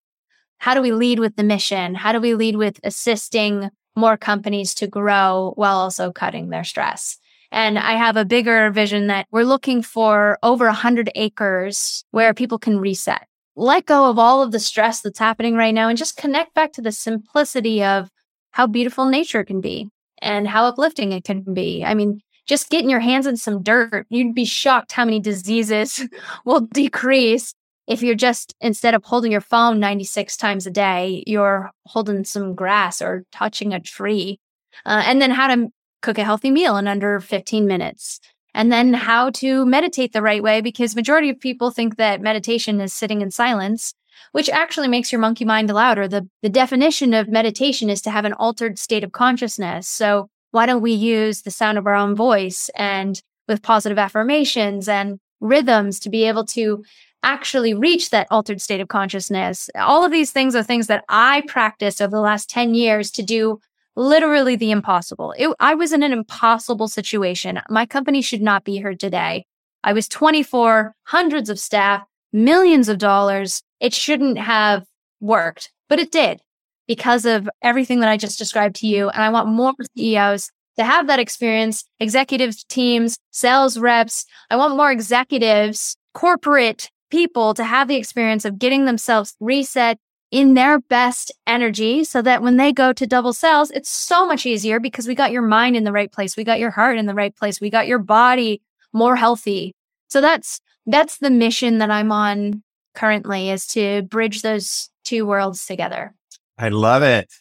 how 0.58 0.74
do 0.74 0.80
we 0.80 0.92
lead 0.92 1.18
with 1.18 1.36
the 1.36 1.42
mission? 1.42 1.94
How 1.94 2.12
do 2.12 2.20
we 2.20 2.34
lead 2.34 2.56
with 2.56 2.80
assisting 2.84 3.70
more 3.96 4.16
companies 4.16 4.74
to 4.76 4.86
grow 4.86 5.52
while 5.56 5.76
also 5.76 6.12
cutting 6.12 6.50
their 6.50 6.64
stress? 6.64 7.18
And 7.52 7.78
I 7.78 7.92
have 7.92 8.16
a 8.16 8.24
bigger 8.24 8.70
vision 8.70 9.06
that 9.06 9.26
we're 9.30 9.44
looking 9.44 9.82
for 9.82 10.38
over 10.42 10.66
100 10.66 11.10
acres 11.14 12.04
where 12.10 12.34
people 12.34 12.58
can 12.58 12.80
reset, 12.80 13.26
let 13.54 13.86
go 13.86 14.10
of 14.10 14.18
all 14.18 14.42
of 14.42 14.50
the 14.50 14.58
stress 14.58 15.00
that's 15.00 15.20
happening 15.20 15.54
right 15.54 15.74
now 15.74 15.88
and 15.88 15.96
just 15.96 16.16
connect 16.16 16.54
back 16.54 16.72
to 16.72 16.82
the 16.82 16.90
simplicity 16.90 17.84
of 17.84 18.08
how 18.50 18.66
beautiful 18.66 19.04
nature 19.04 19.44
can 19.44 19.60
be 19.60 19.88
and 20.20 20.48
how 20.48 20.64
uplifting 20.64 21.12
it 21.12 21.24
can 21.24 21.42
be. 21.54 21.84
I 21.84 21.94
mean, 21.94 22.20
just 22.46 22.70
getting 22.70 22.90
your 22.90 23.00
hands 23.00 23.26
in 23.26 23.36
some 23.36 23.62
dirt, 23.62 24.06
you'd 24.10 24.34
be 24.34 24.44
shocked 24.44 24.92
how 24.92 25.04
many 25.04 25.20
diseases 25.20 26.06
will 26.44 26.60
decrease 26.60 27.54
if 27.86 28.02
you're 28.02 28.14
just 28.14 28.54
instead 28.60 28.94
of 28.94 29.04
holding 29.04 29.32
your 29.32 29.40
phone 29.40 29.80
96 29.80 30.36
times 30.36 30.66
a 30.66 30.70
day 30.70 31.22
you're 31.26 31.70
holding 31.86 32.24
some 32.24 32.54
grass 32.54 33.02
or 33.02 33.24
touching 33.32 33.72
a 33.72 33.80
tree 33.80 34.38
uh, 34.86 35.02
and 35.06 35.20
then 35.20 35.30
how 35.30 35.46
to 35.46 35.68
cook 36.02 36.18
a 36.18 36.24
healthy 36.24 36.50
meal 36.50 36.76
in 36.76 36.86
under 36.86 37.20
15 37.20 37.66
minutes 37.66 38.20
and 38.54 38.70
then 38.70 38.94
how 38.94 39.30
to 39.30 39.66
meditate 39.66 40.12
the 40.12 40.22
right 40.22 40.42
way 40.42 40.60
because 40.60 40.94
majority 40.94 41.30
of 41.30 41.40
people 41.40 41.70
think 41.70 41.96
that 41.96 42.20
meditation 42.20 42.80
is 42.80 42.92
sitting 42.92 43.20
in 43.20 43.30
silence 43.30 43.94
which 44.32 44.50
actually 44.50 44.88
makes 44.88 45.12
your 45.12 45.20
monkey 45.20 45.44
mind 45.44 45.70
louder. 45.70 46.08
The, 46.08 46.28
the 46.42 46.48
definition 46.48 47.14
of 47.14 47.28
meditation 47.28 47.90
is 47.90 48.02
to 48.02 48.10
have 48.10 48.24
an 48.24 48.32
altered 48.32 48.78
state 48.78 49.04
of 49.04 49.12
consciousness. 49.12 49.88
So 49.88 50.28
why 50.50 50.66
don't 50.66 50.82
we 50.82 50.92
use 50.92 51.42
the 51.42 51.50
sound 51.50 51.78
of 51.78 51.86
our 51.86 51.94
own 51.94 52.14
voice 52.14 52.70
and 52.74 53.20
with 53.48 53.62
positive 53.62 53.98
affirmations 53.98 54.88
and 54.88 55.18
rhythms 55.40 56.00
to 56.00 56.10
be 56.10 56.24
able 56.24 56.44
to 56.46 56.84
actually 57.24 57.74
reach 57.74 58.10
that 58.10 58.28
altered 58.30 58.60
state 58.60 58.80
of 58.80 58.88
consciousness. 58.88 59.70
All 59.74 60.04
of 60.04 60.12
these 60.12 60.30
things 60.30 60.54
are 60.54 60.62
things 60.62 60.86
that 60.86 61.04
I 61.08 61.42
practiced 61.48 62.00
over 62.00 62.10
the 62.10 62.20
last 62.20 62.48
10 62.50 62.74
years 62.74 63.10
to 63.12 63.22
do 63.22 63.60
literally 63.96 64.56
the 64.56 64.70
impossible. 64.70 65.34
It, 65.38 65.54
I 65.58 65.74
was 65.74 65.92
in 65.92 66.02
an 66.02 66.12
impossible 66.12 66.88
situation. 66.88 67.60
My 67.70 67.86
company 67.86 68.22
should 68.22 68.42
not 68.42 68.64
be 68.64 68.76
here 68.76 68.94
today. 68.94 69.46
I 69.82 69.92
was 69.92 70.08
24, 70.08 70.94
hundreds 71.04 71.48
of 71.48 71.58
staff, 71.58 72.04
millions 72.32 72.88
of 72.88 72.98
dollars. 72.98 73.62
It 73.80 73.94
shouldn't 73.94 74.38
have 74.38 74.84
worked, 75.20 75.72
but 75.88 75.98
it 75.98 76.12
did 76.12 76.40
because 76.86 77.24
of 77.24 77.48
everything 77.62 78.00
that 78.00 78.10
I 78.10 78.16
just 78.16 78.38
described 78.38 78.76
to 78.76 78.86
you. 78.86 79.08
And 79.08 79.22
I 79.22 79.30
want 79.30 79.48
more 79.48 79.72
CEOs 79.96 80.50
to 80.76 80.84
have 80.84 81.06
that 81.06 81.20
experience, 81.20 81.84
executive 82.00 82.66
teams, 82.68 83.16
sales 83.30 83.78
reps. 83.78 84.26
I 84.50 84.56
want 84.56 84.76
more 84.76 84.90
executives 84.90 85.96
corporate 86.14 86.90
people 87.14 87.54
to 87.54 87.62
have 87.62 87.86
the 87.86 87.94
experience 87.94 88.44
of 88.44 88.58
getting 88.58 88.86
themselves 88.86 89.36
reset 89.38 89.98
in 90.32 90.54
their 90.54 90.80
best 90.80 91.30
energy 91.46 92.02
so 92.02 92.20
that 92.20 92.42
when 92.42 92.56
they 92.56 92.72
go 92.72 92.92
to 92.92 93.06
double 93.06 93.32
sales, 93.32 93.70
it's 93.70 93.88
so 93.88 94.26
much 94.26 94.44
easier 94.44 94.80
because 94.80 95.06
we 95.06 95.14
got 95.14 95.30
your 95.30 95.40
mind 95.40 95.76
in 95.76 95.84
the 95.84 95.92
right 95.92 96.10
place. 96.10 96.36
We 96.36 96.42
got 96.42 96.58
your 96.58 96.72
heart 96.72 96.98
in 96.98 97.06
the 97.06 97.14
right 97.14 97.34
place. 97.36 97.60
We 97.60 97.70
got 97.70 97.86
your 97.86 98.00
body 98.00 98.62
more 98.92 99.14
healthy. 99.14 99.76
So 100.08 100.20
that's, 100.20 100.60
that's 100.86 101.18
the 101.18 101.30
mission 101.30 101.78
that 101.78 101.88
I'm 101.88 102.10
on 102.10 102.64
currently 102.96 103.48
is 103.48 103.68
to 103.68 104.02
bridge 104.02 104.42
those 104.42 104.90
two 105.04 105.24
worlds 105.24 105.66
together. 105.66 106.12
I 106.58 106.70
love 106.70 107.04
it. 107.04 107.32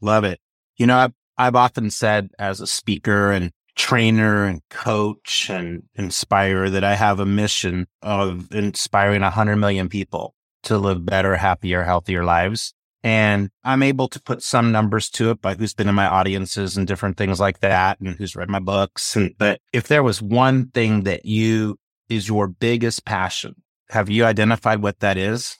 Love 0.00 0.24
it. 0.24 0.40
You 0.78 0.86
know, 0.86 0.96
I've, 0.96 1.12
I've 1.36 1.54
often 1.54 1.90
said 1.90 2.30
as 2.38 2.62
a 2.62 2.66
speaker 2.66 3.30
and 3.30 3.52
trainer 3.78 4.44
and 4.44 4.60
coach 4.68 5.48
and 5.48 5.84
inspire 5.94 6.68
that 6.68 6.84
I 6.84 6.96
have 6.96 7.20
a 7.20 7.24
mission 7.24 7.86
of 8.02 8.52
inspiring 8.52 9.22
100 9.22 9.56
million 9.56 9.88
people 9.88 10.34
to 10.64 10.76
live 10.76 11.06
better, 11.06 11.36
happier, 11.36 11.84
healthier 11.84 12.24
lives. 12.24 12.74
And 13.04 13.50
I'm 13.62 13.84
able 13.84 14.08
to 14.08 14.20
put 14.20 14.42
some 14.42 14.72
numbers 14.72 15.08
to 15.10 15.30
it 15.30 15.40
by 15.40 15.54
who's 15.54 15.72
been 15.72 15.88
in 15.88 15.94
my 15.94 16.06
audiences 16.06 16.76
and 16.76 16.86
different 16.86 17.16
things 17.16 17.38
like 17.38 17.60
that 17.60 18.00
and 18.00 18.16
who's 18.16 18.34
read 18.34 18.50
my 18.50 18.58
books. 18.58 19.14
And, 19.14 19.32
but 19.38 19.60
if 19.72 19.86
there 19.86 20.02
was 20.02 20.20
one 20.20 20.70
thing 20.70 21.04
that 21.04 21.24
you 21.24 21.78
is 22.08 22.26
your 22.26 22.48
biggest 22.48 23.04
passion, 23.04 23.54
have 23.90 24.10
you 24.10 24.24
identified 24.24 24.82
what 24.82 24.98
that 25.00 25.16
is? 25.16 25.56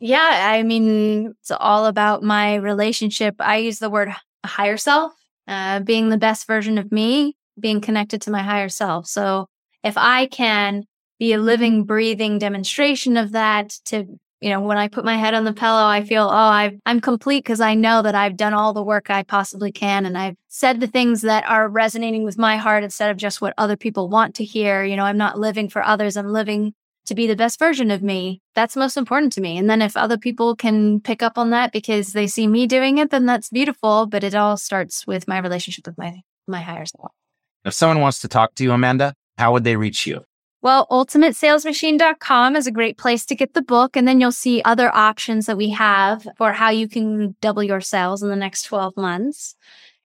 Yeah. 0.00 0.50
I 0.52 0.64
mean, 0.64 1.34
it's 1.40 1.52
all 1.52 1.86
about 1.86 2.24
my 2.24 2.56
relationship. 2.56 3.36
I 3.38 3.58
use 3.58 3.78
the 3.78 3.90
word 3.90 4.12
higher 4.44 4.76
self, 4.76 5.12
uh, 5.46 5.80
being 5.80 6.08
the 6.08 6.18
best 6.18 6.48
version 6.48 6.76
of 6.76 6.90
me, 6.90 7.36
being 7.60 7.80
connected 7.80 8.22
to 8.22 8.30
my 8.30 8.42
higher 8.42 8.68
self. 8.68 9.06
So 9.06 9.46
if 9.82 9.96
I 9.96 10.26
can 10.26 10.84
be 11.18 11.32
a 11.32 11.38
living, 11.38 11.84
breathing 11.84 12.38
demonstration 12.38 13.16
of 13.16 13.32
that 13.32 13.70
to 13.86 14.18
you 14.40 14.48
know, 14.48 14.60
when 14.60 14.78
I 14.78 14.88
put 14.88 15.04
my 15.04 15.16
head 15.16 15.34
on 15.34 15.44
the 15.44 15.52
pillow, 15.52 15.84
I 15.84 16.02
feel, 16.02 16.24
oh, 16.24 16.34
i 16.34 16.78
am 16.86 17.00
complete 17.00 17.44
because 17.44 17.60
I 17.60 17.74
know 17.74 18.00
that 18.00 18.14
I've 18.14 18.38
done 18.38 18.54
all 18.54 18.72
the 18.72 18.82
work 18.82 19.10
I 19.10 19.22
possibly 19.22 19.70
can. 19.70 20.06
And 20.06 20.16
I've 20.16 20.36
said 20.48 20.80
the 20.80 20.86
things 20.86 21.20
that 21.22 21.44
are 21.46 21.68
resonating 21.68 22.24
with 22.24 22.38
my 22.38 22.56
heart 22.56 22.82
instead 22.82 23.10
of 23.10 23.18
just 23.18 23.42
what 23.42 23.52
other 23.58 23.76
people 23.76 24.08
want 24.08 24.34
to 24.36 24.44
hear. 24.44 24.82
You 24.82 24.96
know, 24.96 25.04
I'm 25.04 25.18
not 25.18 25.38
living 25.38 25.68
for 25.68 25.84
others. 25.84 26.16
I'm 26.16 26.32
living 26.32 26.72
to 27.04 27.14
be 27.14 27.26
the 27.26 27.36
best 27.36 27.58
version 27.58 27.90
of 27.90 28.02
me. 28.02 28.40
That's 28.54 28.76
most 28.76 28.96
important 28.96 29.32
to 29.34 29.42
me. 29.42 29.58
And 29.58 29.68
then 29.68 29.82
if 29.82 29.94
other 29.94 30.16
people 30.16 30.56
can 30.56 31.00
pick 31.00 31.22
up 31.22 31.36
on 31.36 31.50
that 31.50 31.70
because 31.70 32.14
they 32.14 32.26
see 32.26 32.46
me 32.46 32.66
doing 32.66 32.96
it, 32.96 33.10
then 33.10 33.26
that's 33.26 33.50
beautiful. 33.50 34.06
But 34.06 34.24
it 34.24 34.34
all 34.34 34.56
starts 34.56 35.06
with 35.06 35.28
my 35.28 35.38
relationship 35.38 35.86
with 35.86 35.98
my, 35.98 36.22
my 36.46 36.60
higher 36.60 36.86
self. 36.86 37.12
If 37.64 37.74
someone 37.74 38.00
wants 38.00 38.20
to 38.20 38.28
talk 38.28 38.54
to 38.54 38.64
you, 38.64 38.72
Amanda, 38.72 39.14
how 39.38 39.52
would 39.52 39.64
they 39.64 39.76
reach 39.76 40.06
you? 40.06 40.24
Well, 40.62 40.86
ultimatesalesmachine.com 40.90 42.54
is 42.54 42.66
a 42.66 42.70
great 42.72 42.98
place 42.98 43.24
to 43.26 43.34
get 43.34 43.54
the 43.54 43.62
book. 43.62 43.96
And 43.96 44.06
then 44.06 44.20
you'll 44.20 44.32
see 44.32 44.60
other 44.62 44.94
options 44.94 45.46
that 45.46 45.56
we 45.56 45.70
have 45.70 46.26
for 46.36 46.52
how 46.52 46.68
you 46.68 46.86
can 46.86 47.34
double 47.40 47.62
your 47.62 47.80
sales 47.80 48.22
in 48.22 48.28
the 48.28 48.36
next 48.36 48.64
12 48.64 48.96
months. 48.96 49.54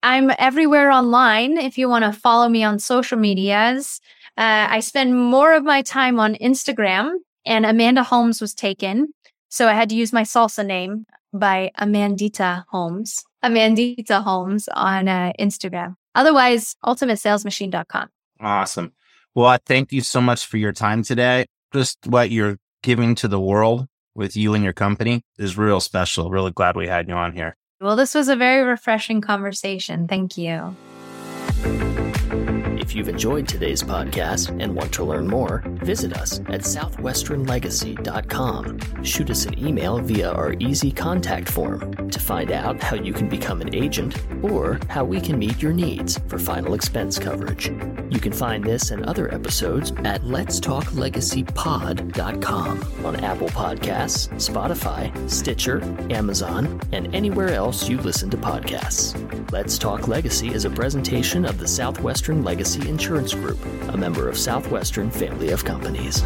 I'm 0.01 0.31
everywhere 0.37 0.91
online. 0.91 1.57
If 1.57 1.77
you 1.77 1.89
want 1.89 2.05
to 2.05 2.13
follow 2.13 2.47
me 2.47 2.63
on 2.63 2.79
social 2.79 3.17
medias, 3.17 3.99
uh, 4.37 4.67
I 4.69 4.79
spend 4.79 5.17
more 5.17 5.53
of 5.53 5.63
my 5.63 5.81
time 5.81 6.19
on 6.19 6.35
Instagram 6.35 7.15
and 7.45 7.65
Amanda 7.65 8.03
Holmes 8.03 8.39
was 8.39 8.53
taken. 8.53 9.13
So 9.49 9.67
I 9.67 9.73
had 9.73 9.89
to 9.89 9.95
use 9.95 10.13
my 10.13 10.23
salsa 10.23 10.65
name 10.65 11.05
by 11.33 11.71
Amandita 11.79 12.65
Holmes, 12.69 13.23
Amandita 13.43 14.23
Holmes 14.23 14.69
on 14.73 15.07
uh, 15.07 15.33
Instagram. 15.39 15.95
Otherwise, 16.15 16.75
ultimatesalesmachine.com. 16.83 18.09
Awesome. 18.39 18.93
Well, 19.35 19.47
I 19.47 19.57
thank 19.65 19.91
you 19.91 20.01
so 20.01 20.21
much 20.21 20.45
for 20.45 20.57
your 20.57 20.71
time 20.71 21.03
today. 21.03 21.45
Just 21.73 21.99
what 22.05 22.31
you're 22.31 22.57
giving 22.83 23.15
to 23.15 23.27
the 23.27 23.39
world 23.39 23.87
with 24.15 24.35
you 24.37 24.53
and 24.53 24.63
your 24.63 24.73
company 24.73 25.21
is 25.37 25.57
real 25.57 25.79
special. 25.79 26.31
Really 26.31 26.51
glad 26.51 26.75
we 26.77 26.87
had 26.87 27.07
you 27.07 27.15
on 27.15 27.33
here. 27.33 27.57
Well, 27.81 27.97
this 27.97 28.15
was 28.15 28.29
a 28.29 28.35
very 28.35 28.63
refreshing 28.63 29.19
conversation. 29.19 30.07
Thank 30.07 30.37
you. 30.37 30.75
You've 32.95 33.09
enjoyed 33.09 33.45
today's 33.45 33.83
podcast 33.83 34.57
and 34.63 34.73
want 34.73 34.93
to 34.93 35.03
learn 35.03 35.27
more, 35.27 35.61
visit 35.65 36.13
us 36.13 36.39
at 36.47 36.61
southwesternlegacy.com. 36.61 39.03
Shoot 39.03 39.29
us 39.29 39.45
an 39.45 39.59
email 39.59 39.99
via 39.99 40.31
our 40.31 40.53
easy 40.59 40.93
contact 40.93 41.49
form 41.49 42.09
to 42.09 42.19
find 42.21 42.53
out 42.53 42.81
how 42.81 42.95
you 42.95 43.11
can 43.11 43.27
become 43.27 43.59
an 43.59 43.75
agent 43.75 44.17
or 44.41 44.79
how 44.87 45.03
we 45.03 45.19
can 45.19 45.37
meet 45.37 45.61
your 45.61 45.73
needs 45.73 46.17
for 46.29 46.39
final 46.39 46.73
expense 46.73 47.19
coverage. 47.19 47.67
You 48.09 48.21
can 48.21 48.31
find 48.31 48.63
this 48.63 48.91
and 48.91 49.05
other 49.05 49.29
episodes 49.33 49.91
at 50.05 50.21
letstalklegacypod.com 50.21 53.05
on 53.05 53.15
Apple 53.17 53.49
Podcasts, 53.49 54.29
Spotify, 54.35 55.29
Stitcher, 55.29 55.81
Amazon, 56.09 56.79
and 56.93 57.13
anywhere 57.13 57.49
else 57.49 57.89
you 57.89 57.97
listen 57.97 58.29
to 58.29 58.37
podcasts. 58.37 59.51
Let's 59.51 59.77
Talk 59.77 60.07
Legacy 60.07 60.53
is 60.53 60.63
a 60.63 60.69
presentation 60.69 61.43
of 61.43 61.59
the 61.59 61.67
Southwestern 61.67 62.41
Legacy 62.43 62.84
Insurance 62.85 63.33
Group, 63.33 63.59
a 63.89 63.97
member 63.97 64.29
of 64.29 64.37
Southwestern 64.37 65.09
Family 65.09 65.49
of 65.49 65.65
Companies. 65.65 66.23